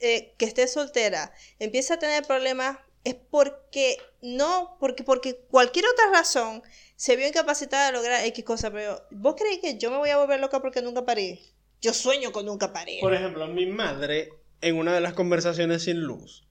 [0.00, 6.10] eh, que esté soltera empieza a tener problemas es porque no, porque, porque cualquier otra
[6.18, 6.62] razón
[6.96, 8.70] se vio incapacitada de lograr X cosa.
[8.72, 11.40] Pero, ¿vos creéis que yo me voy a volver loca porque nunca parí?
[11.82, 13.00] Yo sueño con nunca parir.
[13.00, 14.30] Por ejemplo, mi madre
[14.62, 16.43] en una de las conversaciones sin luz,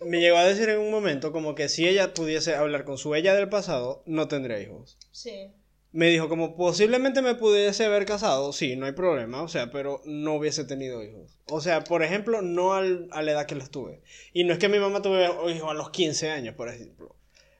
[0.00, 3.14] me llegó a decir en un momento como que si ella pudiese hablar con su
[3.14, 4.96] ella del pasado, no tendría hijos.
[5.12, 5.52] Sí.
[5.90, 10.02] Me dijo como posiblemente me pudiese haber casado, sí, no hay problema, o sea, pero
[10.04, 11.38] no hubiese tenido hijos.
[11.46, 14.02] O sea, por ejemplo, no al- a la edad que los tuve.
[14.34, 15.24] Y no es que mi mamá tuve
[15.54, 17.16] hijos a los 15 años, por ejemplo.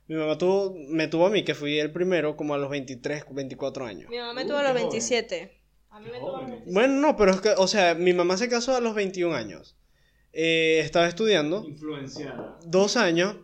[0.09, 3.24] Mi mamá tuvo, me tuvo a mí, que fui el primero, como a los 23,
[3.30, 4.11] 24 años.
[4.11, 4.82] Mi mamá me Uh, tuvo a los joven.
[4.84, 5.59] 27.
[5.91, 6.51] A mí me tuvo a los Joven.
[6.64, 6.72] 27.
[6.74, 9.78] Bueno, no, pero es que, o sea, mi mamá se casó a los 21 años.
[10.41, 12.57] Eh, estaba estudiando, Influenciada.
[12.64, 13.34] dos años.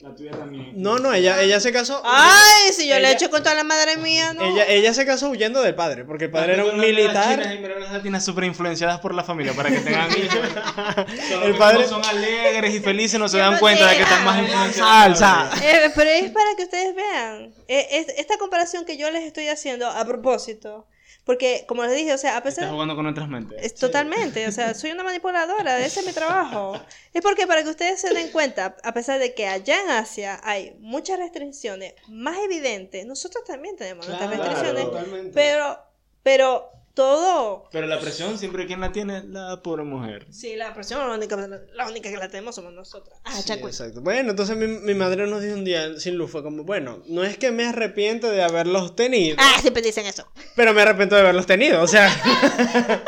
[0.00, 0.72] La tuya también.
[0.76, 2.00] No, no, ella, ella se casó.
[2.04, 4.42] Ay, si yo le Ella- echo con toda la madre mía, no.
[4.44, 7.40] Ella, ella se casó huyendo del padre, porque el padre era un Las militar.
[7.40, 10.38] chinas y las latinas súper influenciadas por la familia para que tengan hijos.
[11.44, 14.36] El padre- son alegres y felices, no se dan no cuenta de que están más
[14.38, 15.18] ah, influenciados.
[15.18, 15.50] salsa.
[15.64, 17.54] Eh, pero es para que ustedes vean.
[17.68, 20.86] Eh, es- esta comparación que yo les estoy haciendo a propósito.
[21.24, 22.70] Porque, como les dije, o sea, a Estás pesar.
[22.70, 23.56] jugando con nuestras mentes.
[23.64, 26.80] Es totalmente, o sea, soy una manipuladora, ese es mi trabajo.
[27.14, 30.40] Es porque para que ustedes se den cuenta, a pesar de que allá en Asia
[30.42, 35.30] hay muchas restricciones más evidentes, nosotros también tenemos nuestras Claro, restricciones, totalmente.
[35.32, 35.78] pero,
[36.24, 37.68] pero todo...
[37.72, 40.26] Pero la presión siempre quien la tiene la pobre mujer.
[40.30, 41.36] Sí, la presión, la única,
[41.74, 43.18] la única que la tenemos somos nosotras.
[43.24, 44.00] Ah, Sí, exacto.
[44.00, 47.24] Bueno, entonces mi, mi madre nos dijo un día sin luz, fue como, bueno, no
[47.24, 50.26] es que me arrepiente de haberlos tenido, Ah, siempre dicen eso.
[50.56, 52.10] pero me arrepiento de haberlos tenido, o sea.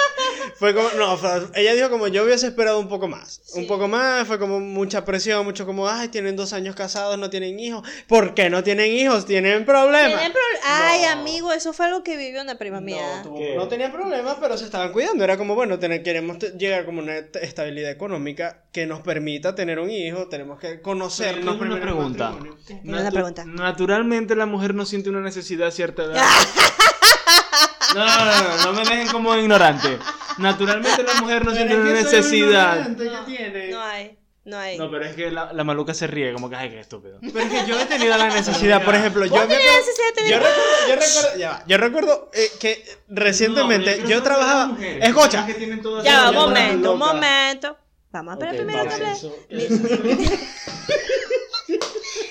[0.59, 3.41] fue como, no, fue- ella dijo como, yo hubiese esperado un poco más.
[3.45, 3.61] Sí.
[3.61, 7.31] Un poco más, fue como mucha presión, mucho como, ay, tienen dos años casados, no
[7.31, 7.87] tienen hijos.
[8.07, 9.27] ¿Por qué no tienen hijos?
[9.27, 10.13] Tienen problemas.
[10.15, 11.09] ¿Tienen pro- Ay, No.
[11.21, 13.23] amigo, eso fue algo que vivió una prima mía.
[13.25, 15.25] No, no tenían problemas, pero se estaban cuidando.
[15.25, 19.79] Era como, bueno, tener, queremos llegar como una est- estabilidad económica que nos permita tener
[19.79, 20.29] un hijo.
[20.29, 22.35] Tenemos que conocernos una pregunta.
[22.67, 23.45] Tengo una pregunta.
[23.45, 26.23] Naturalmente la mujer no siente una necesidad a cierta edad.
[27.95, 29.99] No, no, no, no, no me dejen como ignorante.
[30.39, 32.89] Naturalmente la mujer no siente es una que necesidad.
[32.89, 34.79] No hay, no hay.
[34.79, 37.19] No, pero es que la, la maluca se ríe, como que, ay, qué estúpido.
[37.21, 39.79] Pero es que yo he tenido la necesidad, por ejemplo, yo ¿Vos me tenés acuerdo-
[39.87, 44.09] necesidad de tener yo recuerdo, yo recuerdo, ya va, yo recuerdo eh, que recientemente No,
[44.09, 47.79] yo que trabajaba, escucha, que Ya un llamadas momento, un momento.
[48.11, 50.39] Vamos a esperar primero que vamos, hable.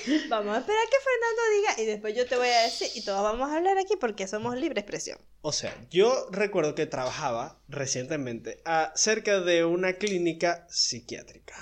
[0.30, 3.22] Vamos a esperar que Fernando diga y después yo te voy a decir y todos
[3.24, 5.18] vamos a hablar aquí porque somos libre expresión.
[5.42, 11.56] o sea, yo recuerdo que trabajaba recientemente a- cerca de una clínica psiquiátrica.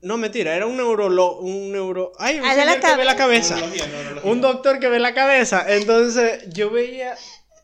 [0.00, 3.54] No, mentira, era un neurolo, un neuro, ay, un Ah, señor que ve la cabeza.
[3.54, 3.56] cabeza.
[3.56, 4.30] Neurología, neurología.
[4.32, 5.64] Un doctor que ve la cabeza.
[5.68, 7.16] Entonces, yo veía,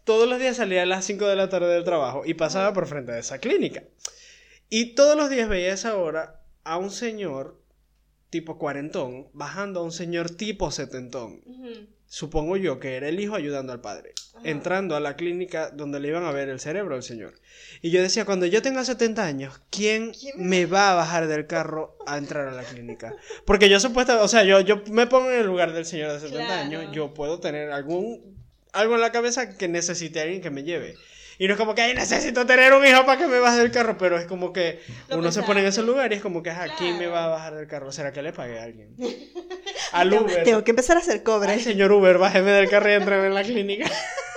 [0.05, 2.87] todos los días salía a las 5 de la tarde del trabajo y pasaba por
[2.87, 3.83] frente de esa clínica.
[4.71, 7.58] Y todos los días veía a esa hora a un señor
[8.31, 11.41] tipo cuarentón bajando a un señor tipo setentón.
[12.11, 14.13] Supongo yo que era el hijo ayudando al padre.
[14.45, 17.35] Entrando a la clínica donde le iban a ver el cerebro al señor.
[17.83, 21.97] Y yo decía, cuando yo tenga 70 años, ¿quién me va a bajar del carro
[22.07, 23.15] a entrar a la clínica?
[23.45, 26.21] Porque yo supuestamente, o sea, yo, yo me pongo en el lugar del señor de
[26.21, 26.61] 70 Claro.
[26.63, 28.39] años, yo puedo tener algún
[28.73, 30.95] algo en la cabeza que necesite a alguien que me lleve.
[31.39, 33.71] Y no es como que, ay, necesito tener un hijo para que me baje del
[33.71, 36.43] carro, pero es como que Lo uno se pone en ese lugar y es como
[36.43, 37.93] que, ¿quién me va a bajar del carro?
[37.93, 38.97] ¿Será que le pague a alguien?
[39.93, 40.43] Al Uber.
[40.43, 41.59] tengo que empezar a hacer Ay, cobre.
[41.61, 43.91] señor Uber, bájeme del carro y entren en la clínica.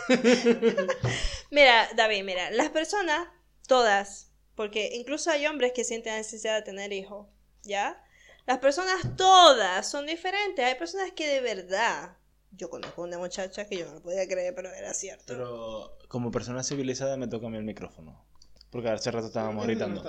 [1.51, 3.27] Mira, David, mira, las personas,
[3.67, 7.27] todas, porque incluso hay hombres que sienten la necesidad de tener hijos,
[7.63, 8.01] ¿ya?
[8.45, 10.63] Las personas todas son diferentes.
[10.65, 12.17] Hay personas que de verdad.
[12.51, 15.23] Yo conozco una muchacha que yo no lo podía creer, pero era cierto.
[15.27, 18.23] Pero como persona civilizada me toca a mí el micrófono.
[18.69, 20.01] Porque hace rato estábamos gritando.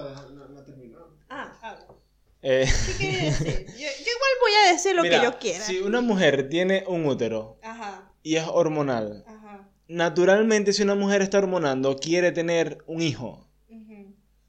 [1.29, 1.87] Ah, habla.
[2.43, 3.67] Eh, ¿Qué quieres decir?
[3.69, 5.65] Yo, yo igual voy a decir lo mira, que yo quiera.
[5.65, 9.69] Si una mujer tiene un útero Ajá, y es hormonal, ajá.
[9.87, 13.47] naturalmente si una mujer está hormonando, quiere tener un hijo.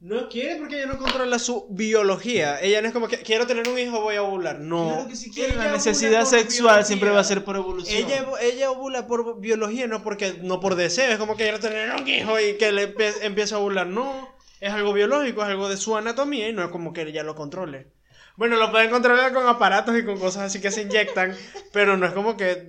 [0.04, 2.60] No quiere porque ella no controla su biología.
[2.60, 4.60] Ella no es como que quiero tener un hijo, voy a ovular.
[4.60, 4.90] No.
[4.90, 6.84] Claro que si quiere, Ella la necesidad sexual biología.
[6.84, 7.98] siempre va a ser por evolución.
[7.98, 11.10] Ella, ella ovula por biología, no porque no por deseo.
[11.10, 13.88] Es como que quiero tener un hijo y que le empiece a ovular.
[13.88, 14.36] No.
[14.60, 17.36] Es algo biológico, es algo de su anatomía y no es como que ella lo
[17.36, 17.94] controle.
[18.36, 21.34] Bueno, lo pueden controlar con aparatos y con cosas así que se inyectan,
[21.72, 22.68] pero no es como que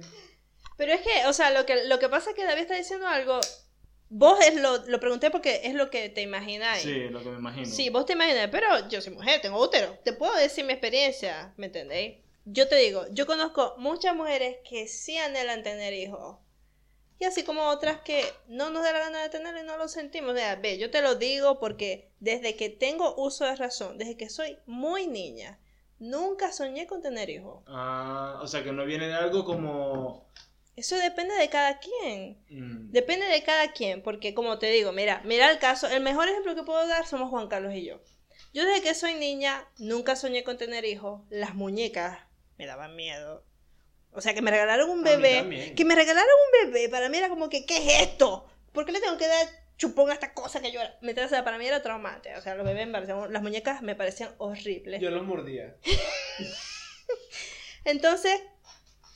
[0.76, 3.08] Pero es que, o sea, lo que, lo que pasa es que David está diciendo
[3.08, 3.40] algo.
[4.16, 6.82] Vos es lo, lo pregunté porque es lo que te imagináis.
[6.82, 7.66] Sí, lo que me imagino.
[7.66, 9.98] Sí, vos te imaginas, pero yo soy mujer, tengo útero.
[10.04, 12.18] Te puedo decir mi experiencia, ¿me entendéis?
[12.44, 16.36] Yo te digo, yo conozco muchas mujeres que sí anhelan tener hijos.
[17.18, 19.88] Y así como otras que no nos da la gana de tenerlo y no lo
[19.88, 20.34] sentimos.
[20.34, 24.16] O sea, ve, yo te lo digo porque desde que tengo uso de razón, desde
[24.16, 25.58] que soy muy niña,
[25.98, 27.64] nunca soñé con tener hijos.
[27.66, 30.23] Ah, o sea que no viene de algo como...
[30.76, 32.42] Eso depende de cada quien.
[32.50, 36.28] mm, Depende de cada quien, porque como te digo, mira, mira el caso, el mejor
[36.28, 38.00] ejemplo que puedo dar somos Juan Carlos y yo.
[38.52, 41.22] Yo desde que soy niña nunca soñé con tener hijos.
[41.30, 42.18] Las muñecas
[42.58, 43.44] me daban miedo.
[44.12, 45.42] O sea, que me regalaron un bebé.
[45.74, 46.30] Que me regalaron
[46.62, 46.88] un bebé.
[46.88, 48.46] Para mí era como que, ¿qué es esto?
[48.72, 49.46] ¿Por qué le tengo que dar
[49.76, 50.80] chupón a esta cosa que yo?
[51.00, 52.32] Me- o sea, para mí era traumante.
[52.36, 55.00] O sea, los bebés me parecían, las muñecas me parecían horribles.
[55.00, 55.74] Yo los mordía.
[57.84, 58.40] Entonces,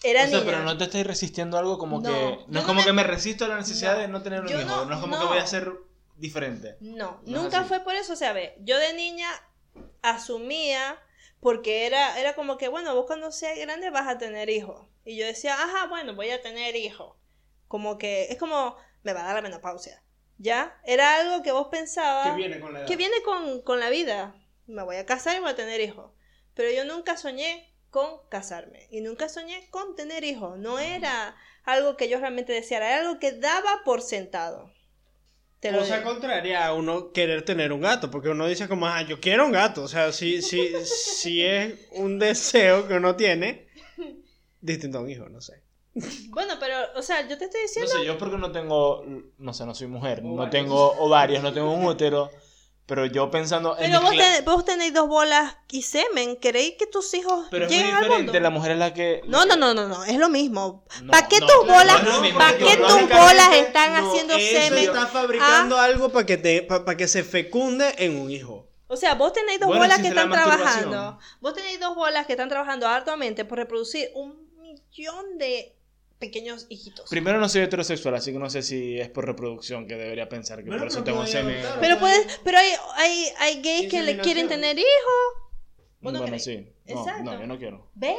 [0.02, 0.50] era O sea, niña.
[0.52, 2.38] pero no te estáis resistiendo a algo como No, que.
[2.48, 4.48] No es como me- que me resisto a la necesidad No, de no tener un
[4.48, 4.60] hijo.
[4.64, 5.72] no- No, es como que voy a ser
[6.16, 6.76] diferente.
[6.80, 8.12] No, nunca fue por eso.
[8.12, 9.28] O sea, ve, yo de niña
[10.02, 10.98] asumía,
[11.40, 14.86] porque era, era como que, bueno, vos cuando seas grande vas a tener hijos.
[15.04, 17.16] Y yo decía, ajá, bueno, voy a tener hijos.
[17.68, 20.02] Como que, es como, me va a dar la menopausia.
[20.40, 20.78] ¿Ya?
[20.84, 22.88] Era algo que vos pensabas Que viene con la edad.
[22.88, 24.36] que viene con, con la vida.
[24.66, 26.12] Me voy a casar y voy a tener hijos.
[26.54, 28.86] Pero yo nunca soñé con casarme.
[28.90, 30.58] Y nunca soñé con tener hijos.
[30.58, 32.88] No era algo que yo realmente deseara.
[32.88, 34.70] Era algo que daba por sentado.
[35.60, 36.10] Te lo Cosa digo.
[36.10, 39.52] contraria a uno querer tener un gato, porque uno dice como, ah, yo quiero un
[39.52, 39.82] gato.
[39.82, 43.68] O sea, si, si, si es un deseo que uno tiene,
[44.60, 45.62] distinto a un hijo, no sé.
[46.30, 47.90] Bueno, pero, o sea, yo te estoy No diciendo.
[47.92, 49.04] sé, yo porque no tengo.
[49.38, 50.22] No sé, no soy mujer.
[50.22, 52.30] No tengo ovarios, no tengo un útero.
[52.88, 53.90] Pero yo pensando en.
[53.90, 56.36] pero vos, ten- vos tenéis dos bolas y semen.
[56.36, 58.40] ¿Queréis que tus hijos Pero es muy lleguen al mundo?
[58.40, 59.20] La mujer es la que.
[59.26, 60.86] No, no, no, no, no, es lo mismo.
[61.02, 64.60] No, ¿Para qué no, tus bolas, no para qué tus bolas están No, haciendo eso
[64.62, 64.84] semen?
[64.84, 68.66] está fabricando algo para que, te, para que se fecunde en un hijo.
[68.86, 71.18] O sea, vos tenéis dos Bueno, bolas si que están trabajando.
[71.42, 75.77] Vos tenéis dos bolas que están trabajando arduamente por reproducir un millón de
[76.18, 77.08] pequeños hijitos.
[77.08, 80.58] Primero no soy heterosexual, así que no sé si es por reproducción que debería pensar
[80.58, 81.62] que Bueno, por eso tengo semen.
[81.80, 85.48] Pero puedes, pero hay, hay, hay gays que le quieren tener hijos.
[86.00, 86.68] ¿Vos no Bueno, sí.
[86.86, 87.22] No, Exacto.
[87.24, 87.90] no, yo no quiero.
[87.94, 88.16] ¿Ve?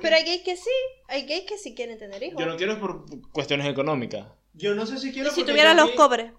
[0.00, 0.70] Pero hay gays que sí.
[1.08, 2.38] Hay gays que sí quieren tener hijos.
[2.38, 4.26] Yo no quiero es por cuestiones económicas.
[4.54, 5.30] Yo no sé si y quiero.
[5.30, 6.32] si porque tuvieras yo los cobres.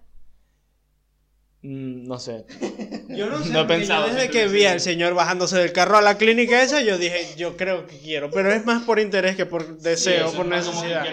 [1.66, 2.44] Mm, no sé.
[3.08, 5.72] Yo no sé, No he porque pensado, yo desde que vi al señor bajándose del
[5.72, 8.30] carro a la clínica esa, yo dije, yo creo que quiero.
[8.30, 11.06] Pero es más por interés que por deseo, por necesidad.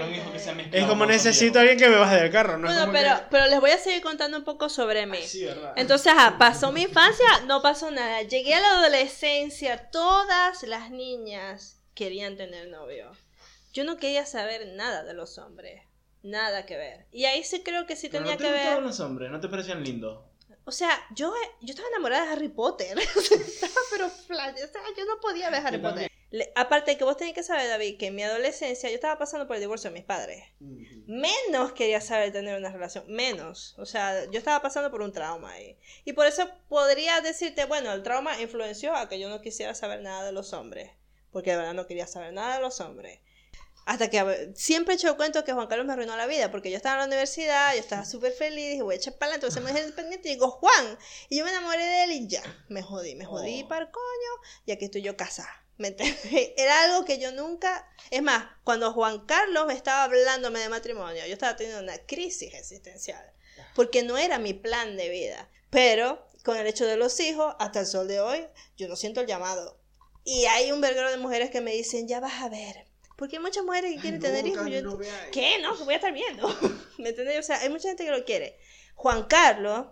[0.73, 2.67] Es como necesito a alguien que me baje del carro, ¿no?
[2.69, 5.19] es Bueno, como pero, que- pero les voy a seguir contando un poco sobre mí.
[5.23, 5.73] Sí, ¿verdad?
[5.77, 8.21] Entonces, ajá, pasó mi infancia, no pasó nada.
[8.23, 13.11] Llegué a la adolescencia, todas las niñas querían tener novio.
[13.73, 15.83] Yo no quería saber nada de los hombres,
[16.23, 17.05] nada que ver.
[17.11, 18.83] Y ahí sí creo que sí Pero tenía no te que gustaban ver.
[18.85, 20.19] los hombres, no te parecían lindos.
[20.65, 22.97] O sea, yo, yo estaba enamorada de Harry Potter.
[23.91, 24.53] pero flash.
[24.55, 26.11] O sea, yo no podía ver Harry Potter.
[26.29, 29.47] Le- aparte que vos tenés que saber, David, que en mi adolescencia yo estaba pasando
[29.47, 30.43] por el divorcio de mis padres.
[31.07, 33.03] Menos quería saber tener una relación.
[33.07, 33.75] Menos.
[33.77, 35.77] O sea, yo estaba pasando por un trauma ahí.
[36.05, 40.01] Y por eso podría decirte, bueno, el trauma influenció a que yo no quisiera saber
[40.01, 40.91] nada de los hombres.
[41.31, 43.19] Porque de verdad no quería saber nada de los hombres.
[43.91, 46.71] Hasta que siempre he hecho el cuento que Juan Carlos me arruinó la vida, porque
[46.71, 49.47] yo estaba en la universidad, yo estaba súper feliz, dije, voy a echar para adelante,
[49.47, 52.27] voy a ser mujer independiente, y digo, Juan, y yo me enamoré de él y
[52.29, 53.67] ya, me jodí, me jodí Oh.
[53.67, 55.65] para el coño, y aquí estoy yo casada.
[55.77, 55.93] ¿Me?
[56.55, 61.25] Era algo que yo nunca, es más, cuando Juan Carlos me estaba hablándome de matrimonio,
[61.27, 63.33] yo estaba teniendo una crisis existencial,
[63.75, 67.81] porque no era mi plan de vida, pero con el hecho de los hijos, hasta
[67.81, 69.81] el sol de hoy, yo no siento el llamado.
[70.23, 72.90] Y hay un verguero de mujeres que me dicen, ya vas a ver.
[73.21, 74.65] Porque hay muchas mujeres que quieren tener hijos.
[74.65, 74.97] Yo ent-
[75.31, 75.59] ¿Qué?
[75.61, 76.47] No, que voy a estar viendo.
[76.97, 77.37] ¿Me entendés?
[77.37, 78.57] O sea, hay mucha gente que lo quiere.
[78.95, 79.85] Juan Carlos,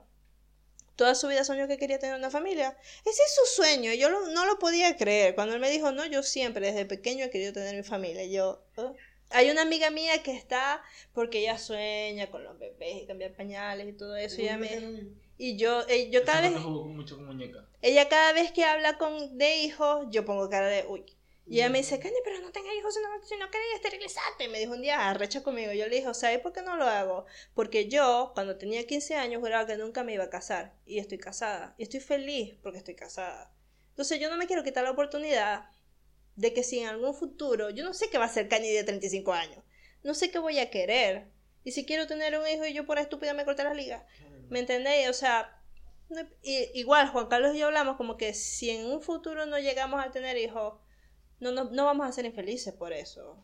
[0.95, 2.75] toda su vida soñó que quería tener una familia.
[3.05, 3.93] Ese es su sueño.
[3.93, 5.35] Yo lo- no lo podía creer.
[5.35, 8.25] Cuando él me dijo, no, yo siempre, desde pequeño he querido tener mi familia.
[8.25, 8.95] Yo, "Oh".
[9.29, 10.81] Hay una amiga mía que está
[11.13, 14.41] porque ella sueña con los bebés y cambiar pañales y todo eso.
[14.41, 15.07] Y, ella me-
[15.37, 16.51] y yo, eh, yo cada vez...
[16.59, 17.63] mucho con muñeca.
[17.83, 21.05] Ella cada vez que habla con de hijos, yo pongo cara de uy.
[21.49, 24.47] Y ella me dice, Candy, pero no tengas hijos si no, si no querés esterilizarte.
[24.49, 25.73] Me dijo un día, arrecha conmigo.
[25.73, 27.25] Yo le dije, ¿sabes por qué no lo hago?
[27.55, 30.75] Porque yo, cuando tenía 15 años, juraba que nunca me iba a casar.
[30.85, 31.73] Y estoy casada.
[31.79, 33.51] Y estoy feliz porque estoy casada.
[33.89, 35.65] Entonces yo no me quiero quitar la oportunidad
[36.35, 38.83] de que si en algún futuro, yo no sé qué va a ser Candy de
[38.83, 39.63] 35 años.
[40.03, 41.31] No sé qué voy a querer.
[41.63, 44.03] Y si quiero tener un hijo y yo por estúpida me corté las ligas.
[44.49, 45.09] ¿Me entendéis?
[45.09, 45.61] O sea,
[46.43, 50.11] igual Juan Carlos y yo hablamos como que si en un futuro no llegamos a
[50.11, 50.79] tener hijos,
[51.39, 53.37] no, no, no vamos a ser infelices por eso.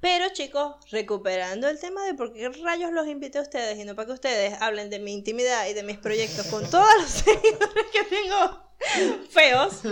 [0.00, 3.94] Pero chicos, recuperando el tema de por qué rayos los invité a ustedes y no
[3.94, 7.86] para que ustedes hablen de mi intimidad y de mis proyectos con todos los seguidores
[7.92, 8.70] que tengo
[9.28, 9.82] feos,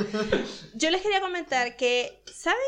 [0.74, 2.58] yo les quería comentar que, ¿saben?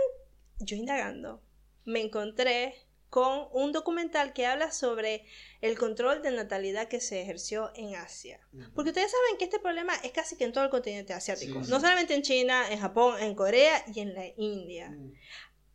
[0.58, 1.42] Yo indagando,
[1.86, 2.74] me encontré
[3.10, 5.26] con un documental que habla sobre
[5.60, 8.40] el control de natalidad que se ejerció en Asia.
[8.74, 11.58] Porque ustedes saben que este problema es casi que en todo el continente asiático.
[11.58, 11.70] Sí, sí.
[11.70, 14.96] No solamente en China, en Japón, en Corea y en la India.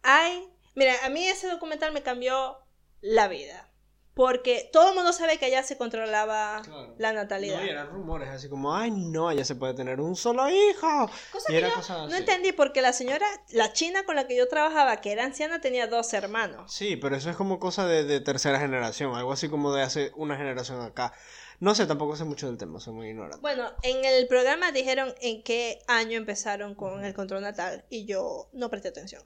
[0.02, 2.58] Hay, mira, a mí ese documental me cambió
[3.02, 3.70] la vida.
[4.16, 6.96] Porque todo el mundo sabe que allá se controlaba Claro.
[6.98, 7.60] la natalidad.
[7.60, 11.10] No, y eran rumores así como, ay, no, ya se puede tener un solo hijo.
[11.34, 12.16] Cosa y que yo no así.
[12.16, 15.88] entendí porque la señora, la china con la que yo trabajaba, que era anciana, tenía
[15.88, 16.74] dos hermanos.
[16.74, 20.12] Sí, pero eso es como cosa de, de tercera generación, algo así como de hace
[20.16, 21.12] una generación acá.
[21.60, 23.40] No sé, tampoco sé mucho del tema, soy muy ignorante.
[23.42, 28.50] Bueno, en el programa dijeron en qué año empezaron con el control natal y yo
[28.54, 29.24] no presté atención.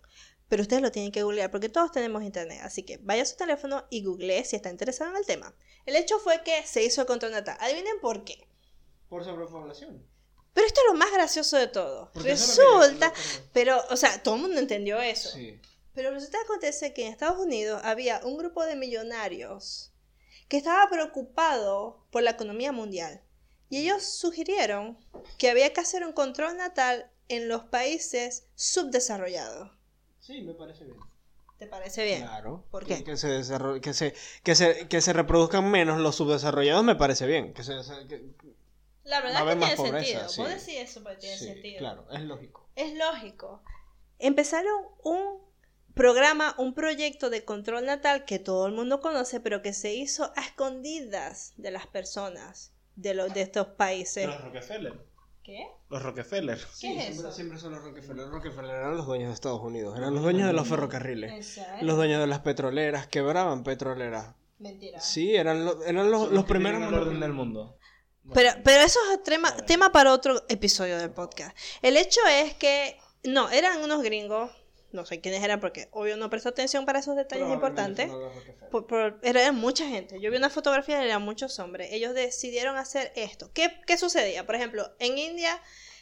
[0.49, 2.61] Pero ustedes lo tienen que googlear porque todos tenemos internet.
[2.63, 5.55] Así que vaya a su teléfono y googlee si está interesado en el tema.
[5.85, 7.57] El hecho fue que se hizo el control natal.
[7.61, 8.47] Adivinen por qué.
[9.07, 10.05] Por sobrepoblación.
[10.53, 12.11] Pero esto es lo más gracioso de todo.
[12.13, 13.13] Porque Resulta,
[13.53, 15.29] pero, o sea, todo el mundo entendió eso.
[15.29, 15.61] Sí.
[15.93, 19.93] Pero resulta que acontece que en Estados Unidos había un grupo de millonarios
[20.47, 23.21] que estaba preocupado por la economía mundial.
[23.69, 24.97] Y ellos sugirieron
[25.37, 29.78] que había que hacer un control natal en los países subdesarrollados.
[30.29, 30.97] Sí, me parece bien.
[31.57, 32.21] ¿Te parece bien?
[32.21, 32.63] Claro.
[32.69, 33.03] ¿Por que, qué?
[33.03, 33.41] Que se,
[33.81, 34.13] que, se,
[34.43, 37.51] que, se, que se reproduzcan menos los subdesarrollados me parece bien.
[37.51, 37.73] Que se,
[38.07, 38.23] que-
[39.05, 40.29] La Va a verdad haber que más tiene pobreza, sentido.
[40.29, 40.41] sí.
[40.41, 41.79] Vos decís eso porque tiene sí, sentido.
[41.79, 42.69] claro, es lógico.
[42.75, 43.63] Es lógico.
[44.19, 45.39] Empezaron un
[45.95, 50.31] programa, un proyecto de control natal que todo el mundo conoce, pero que se hizo
[50.35, 54.27] a escondidas de las personas de, los, de estos países.
[54.27, 55.08] Los Rockefeller.
[55.49, 55.67] ¿Qué?
[55.89, 56.57] Los Rockefeller.
[56.57, 57.31] ¿Qué es siempre, eso?
[57.31, 58.17] siempre son los Rockefeller.
[58.17, 61.43] Los Rockefeller eran los dueños de Estados Unidos, eran los dueños de los ferrocarriles, ¿En
[61.43, 61.73] serio?
[61.81, 64.35] los dueños de las petroleras, quebraban petroleras.
[64.59, 64.99] Mentira.
[64.99, 67.77] Sí, eran, lo- eran los, los primeros el orden del mundo.
[68.31, 71.57] Pero, pero eso es tema, tema para otro episodio del podcast.
[71.81, 74.51] El hecho es que, no, eran unos gringos,
[74.91, 78.09] no sé quiénes eran porque obvio no presto atención para esos detalles importantes.
[78.71, 80.19] Por- por- era mucha gente.
[80.19, 81.89] Yo vi una fotografía y eran muchos hombres.
[81.91, 83.51] Ellos decidieron hacer esto.
[83.53, 84.45] ¿Qué, qué sucedía?
[84.45, 85.61] Por ejemplo, en India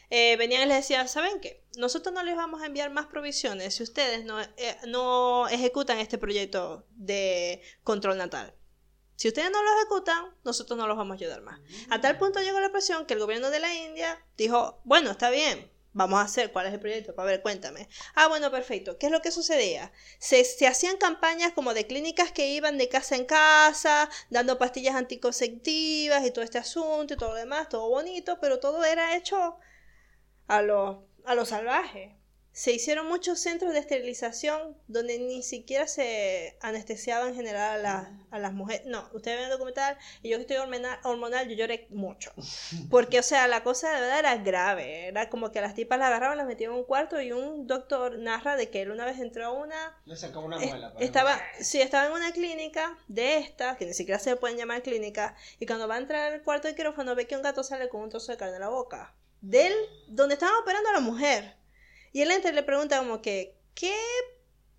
[0.10, 1.64] eh, venían y les decían, ¿saben qué?
[1.78, 6.18] Nosotros no les vamos a enviar más provisiones si ustedes no, eh, no ejecutan este
[6.18, 8.54] proyecto de control natal.
[9.18, 11.60] Si ustedes no lo ejecutan, nosotros no los vamos a ayudar más.
[11.90, 15.30] A tal punto llegó la presión que el gobierno de la India dijo, bueno, está
[15.32, 17.88] bien, vamos a hacer cuál es el proyecto, para ver, cuéntame.
[18.16, 18.98] Ah, bueno, perfecto.
[18.98, 19.92] ¿Qué es lo que sucedía?
[20.20, 24.96] Se, se hacían campañas como de clínicas que iban de casa en casa, dando pastillas
[24.96, 29.58] anticonceptivas y todo este asunto y todo lo demás, todo bonito, pero todo era hecho
[30.48, 32.17] a lo, a lo salvaje.
[32.60, 38.12] Se hicieron muchos centros de esterilización donde ni siquiera se anestesiaba en general a, la-
[38.32, 38.88] a las mujeres.
[38.88, 42.34] No, ustedes ven el documental y yo que estoy hormonal, hormonal, yo lloré mucho.
[42.90, 45.06] Porque, o sea, la cosa de verdad era grave.
[45.10, 48.18] Era como que las tipas las agarraban, las metían en un cuarto y un doctor
[48.18, 50.94] narra de que él una vez entró a una Le sacaba una muela.
[50.94, 54.82] para estaba, sí, estaba en una clínica de estas, que ni siquiera se pueden llamar
[54.82, 57.88] clínica, y cuando va a entrar al cuarto de quirófano ve que un gato sale
[57.88, 59.14] con un trozo de carne en la boca.
[59.42, 59.74] De él,
[60.08, 61.57] donde estaban operando a la mujer.
[62.18, 63.94] Y él entra y le pregunta como que, ¿qué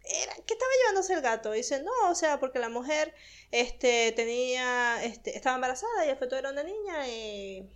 [0.03, 0.35] era?
[0.45, 1.55] ¿Qué estaba llevándose el gato?
[1.55, 3.15] Y dice, no, o sea, porque la mujer
[3.53, 7.71] este, tenía, este, estaba embarazada y el feto era una niña y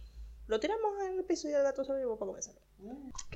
[0.49, 2.57] lo tiramos en el piso y el gato se lo llevó para comenzar.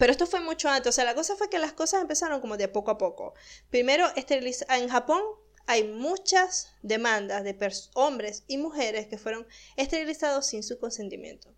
[0.01, 2.57] Pero esto fue mucho antes, o sea, la cosa fue que las cosas empezaron como
[2.57, 3.35] de poco a poco.
[3.70, 5.22] Primero, en Japón
[5.66, 7.57] hay muchas demandas de
[7.95, 9.47] hombres y mujeres que fueron
[9.77, 11.55] esterilizados sin su consentimiento.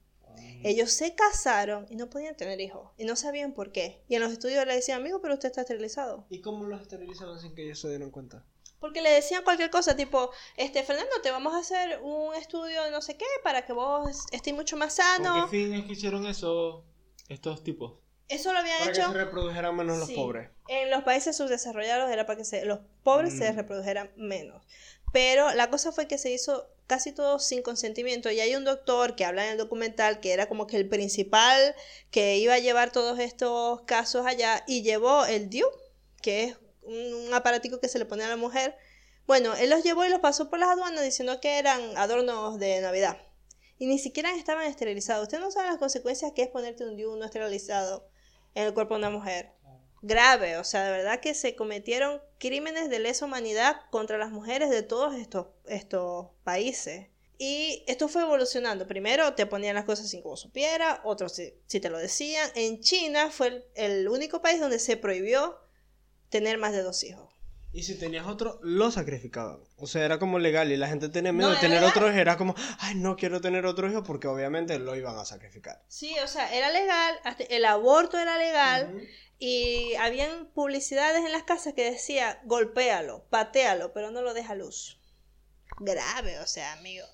[0.64, 4.02] Ellos se casaron y no podían tener hijos y no sabían por qué.
[4.08, 6.26] Y en los estudios le decían, amigo, pero usted está esterilizado.
[6.30, 8.44] ¿Y cómo los esterilizaban sin que ellos se dieran cuenta?
[8.80, 12.90] Porque le decían cualquier cosa, tipo, este, Fernando, te vamos a hacer un estudio de
[12.92, 15.44] no sé qué para que vos estés mucho más ¿Con sano.
[15.44, 16.84] qué fin es que hicieron eso
[17.28, 17.98] estos tipos?
[18.28, 20.50] Eso lo habían Para que hecho se reprodujeran menos los pobres.
[20.68, 23.56] en los países subdesarrollados, era para que se- los pobres se Mm.
[23.56, 24.62] reprodujeran menos.
[25.12, 28.30] Pero la cosa fue que se hizo casi todo sin consentimiento.
[28.30, 31.76] Y hay un doctor que habla en el documental que era como que el principal
[32.10, 35.66] que iba a llevar todos estos casos allá y llevó el DIU,
[36.20, 38.76] que es un, aparatico que se le pone a la mujer.
[39.26, 42.80] Bueno, él los llevó y los pasó por las aduanas diciendo que eran adornos de
[42.80, 43.18] Navidad.
[43.78, 45.24] Y ni siquiera estaban esterilizados.
[45.24, 48.08] Usted no sabe las consecuencias que es ponerte un DIU no esterilizado
[48.54, 49.52] en el cuerpo de una mujer.
[50.02, 54.70] Grave, o sea, de verdad que se cometieron crímenes de lesa humanidad contra las mujeres
[54.70, 57.08] de todos estos, estos países.
[57.38, 58.86] Y esto fue evolucionando.
[58.86, 62.50] Primero te ponían las cosas sin que vos supiera, otros si, te lo decían.
[62.56, 65.56] En China fue el único país donde se prohibió
[66.30, 67.27] tener más de dos hijos.
[67.70, 69.60] Y si tenías otro, lo sacrificaban.
[69.76, 72.16] O sea, era como legal y la gente tenía miedo No, de tener otro hijo.
[72.16, 75.82] Era como, ay, no quiero tener otro hijo porque obviamente lo iban a sacrificar.
[75.86, 79.02] Sí, o sea, era legal, hasta el aborto era legal.
[79.38, 84.98] Y habían publicidades en las casas que decía golpéalo, patealo, pero no lo deja luz.
[85.78, 87.06] Grave, o sea, amigo.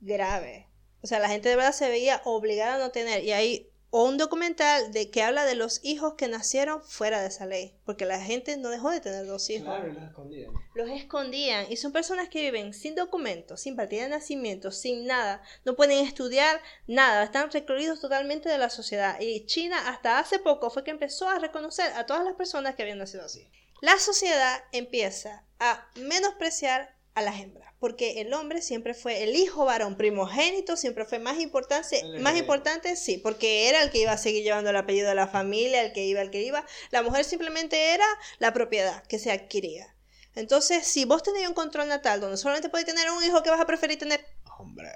[0.00, 0.68] Grave.
[1.02, 3.24] O sea, la gente de verdad se veía obligada a no tener.
[3.24, 7.28] Y hay o un documental de que habla de los hijos que nacieron fuera de
[7.28, 9.66] esa ley, porque la gente no dejó de tener dos hijos.
[9.66, 10.52] Claro, los escondían.
[10.74, 15.42] Los escondían y son personas que viven sin documentos, sin partida de nacimiento, sin nada,
[15.64, 19.18] no pueden estudiar nada, están recluidos totalmente de la sociedad.
[19.20, 22.82] Y China hasta hace poco fue que empezó a reconocer a todas las personas que
[22.82, 23.50] habían nacido así.
[23.80, 29.64] La sociedad empieza a menospreciar a las hembras, porque el hombre siempre fue el hijo
[29.64, 34.12] varón primogénito, siempre fue más importante, El más importante, sí, porque era el que iba
[34.12, 36.64] a seguir llevando el apellido de la familia, el que iba, el que iba.
[36.90, 38.06] La mujer simplemente era
[38.38, 39.94] la propiedad que se adquiría.
[40.34, 43.60] Entonces, si vos tenéis un control natal donde solamente podéis tener un hijo, ¿qué vas
[43.60, 44.24] a preferir tener?
[44.58, 44.88] Hombre.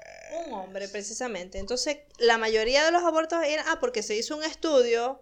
[0.45, 1.57] Un hombre, precisamente.
[1.59, 5.21] Entonces, la mayoría de los abortos eran, ah, porque se hizo un estudio,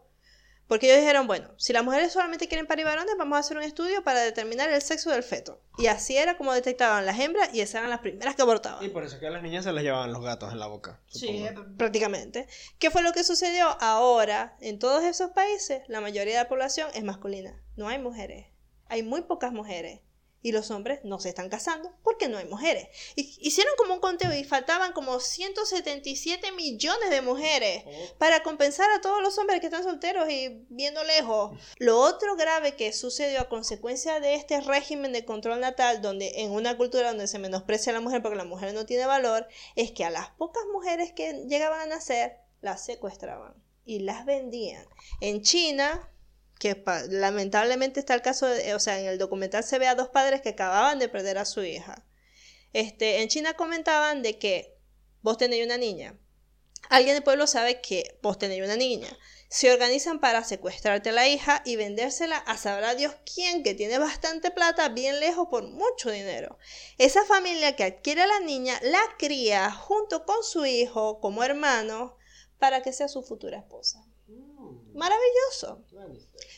[0.71, 3.63] porque ellos dijeron, bueno, si las mujeres solamente quieren parir varones, vamos a hacer un
[3.63, 5.59] estudio para determinar el sexo del feto.
[5.77, 8.81] Y así era como detectaban las hembras y esas eran las primeras que abortaban.
[8.81, 11.01] Y por eso que a las niñas se les llevaban los gatos en la boca.
[11.07, 11.75] Sí, supongo.
[11.77, 12.47] prácticamente.
[12.79, 13.67] ¿Qué fue lo que sucedió?
[13.81, 17.61] Ahora, en todos esos países, la mayoría de la población es masculina.
[17.75, 18.47] No hay mujeres.
[18.87, 19.99] Hay muy pocas mujeres.
[20.41, 22.87] Y los hombres no se están casando porque no hay mujeres.
[23.15, 27.83] Hicieron como un conteo y faltaban como 177 millones de mujeres
[28.17, 31.57] para compensar a todos los hombres que están solteros y viendo lejos.
[31.77, 36.51] Lo otro grave que sucedió a consecuencia de este régimen de control natal, donde en
[36.51, 39.91] una cultura donde se menosprecia a la mujer porque la mujer no tiene valor, es
[39.91, 43.53] que a las pocas mujeres que llegaban a nacer, las secuestraban
[43.85, 44.85] y las vendían.
[45.19, 46.09] En China,
[46.61, 50.09] que lamentablemente está el caso, de- o sea, en el documental se ve a dos
[50.09, 52.05] padres que acababan de perder a su hija.
[52.71, 54.77] Este, en China comentaban de que
[55.23, 56.19] vos tenéis una niña.
[56.89, 59.09] Alguien del pueblo sabe que vos tenéis una niña.
[59.49, 63.97] Se organizan para secuestrarte a la hija y vendérsela a sabrá Dios quién, que tiene
[63.97, 66.59] bastante plata bien lejos por mucho dinero.
[66.99, 72.17] Esa familia que adquiere a la niña la cría junto con su hijo como hermano
[72.59, 74.05] para que sea su futura esposa.
[74.93, 75.83] Maravilloso.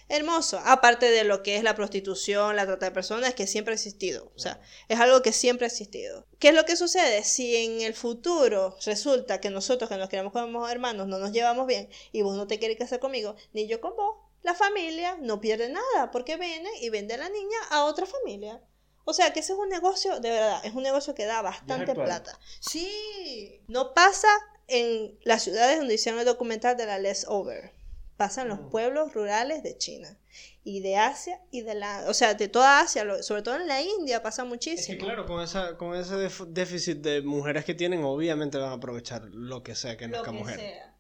[0.10, 3.76] Hermoso, aparte de lo que es la prostitución, la trata de personas, que siempre ha
[3.76, 4.32] existido.
[4.36, 6.26] O sea, es algo que siempre ha existido.
[6.40, 7.24] ¿Qué es lo que sucede?
[7.24, 11.68] Si en el futuro resulta que nosotros que nos queremos como hermanos no nos llevamos
[11.68, 15.40] bien y vos no te quieres casar conmigo, ni yo con vos, la familia no
[15.40, 18.62] pierde nada porque viene y vende a la niña a otra familia.
[19.06, 21.94] O sea que ese es un negocio, de verdad, es un negocio que da bastante
[21.94, 22.40] plata.
[22.62, 24.30] Sí, no pasa
[24.68, 27.74] en las ciudades donde hicieron el documental de la Les Over.
[28.18, 28.70] Pasa en los No.
[28.70, 30.18] pueblos rurales de China
[30.64, 33.82] y de Asia y de la, o sea, de toda Asia, sobre todo en la
[33.82, 34.98] India pasa Es muchísimo.
[34.98, 36.16] que claro, con, esa, con ese
[36.48, 40.38] déficit de mujeres que tienen, obviamente van a aprovechar lo que sea que nazca que
[40.38, 40.60] mujer.
[40.60, 40.96] sea.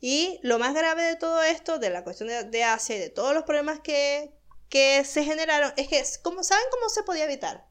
[0.00, 3.10] Y lo más grave de todo esto, de la cuestión de, de Asia y de
[3.10, 4.32] todos los problemas que,
[4.68, 7.66] que se generaron, es que, como, ¿saben cómo se podía evitar?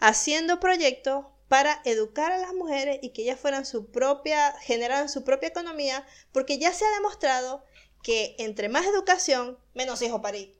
[0.00, 5.24] Haciendo proyectos para educar a las mujeres y que ellas fueran su propia, generaran su
[5.24, 7.64] propia economía, porque ya se ha demostrado
[8.02, 10.58] que entre más educación, menos hijos parir.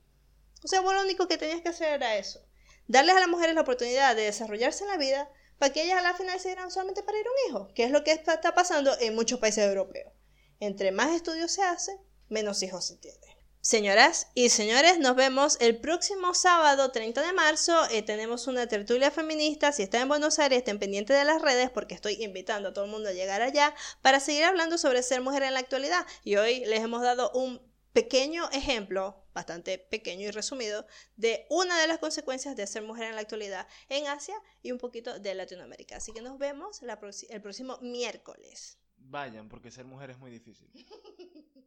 [0.62, 2.40] O sea, vos lo único que tenías que hacer era eso.
[2.86, 6.02] Darles a las mujeres la oportunidad de desarrollarse en la vida para que ellas a
[6.02, 8.98] la final se dieran solamente para ir un hijo, que es lo que está pasando
[9.00, 10.12] en muchos países europeos.
[10.60, 13.33] Entre más estudios se hace, menos hijos se tienen.
[13.64, 17.72] Señoras y señores, nos vemos el próximo sábado 30 de marzo.
[17.90, 19.72] Eh, tenemos una tertulia feminista.
[19.72, 22.84] Si están en Buenos Aires, estén pendientes de las redes porque estoy invitando a todo
[22.84, 26.06] el mundo a llegar allá para seguir hablando sobre ser mujer en la actualidad.
[26.24, 27.58] Y hoy les hemos dado un
[27.94, 30.86] pequeño ejemplo, bastante pequeño y resumido,
[31.16, 34.78] de una de las consecuencias de ser mujer en la actualidad en Asia y un
[34.78, 35.96] poquito de Latinoamérica.
[35.96, 37.00] Así que nos vemos la
[37.30, 38.76] el próximo miércoles.
[38.98, 40.68] Vayan, porque ser mujer es muy difícil.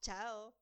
[0.00, 0.54] Chao.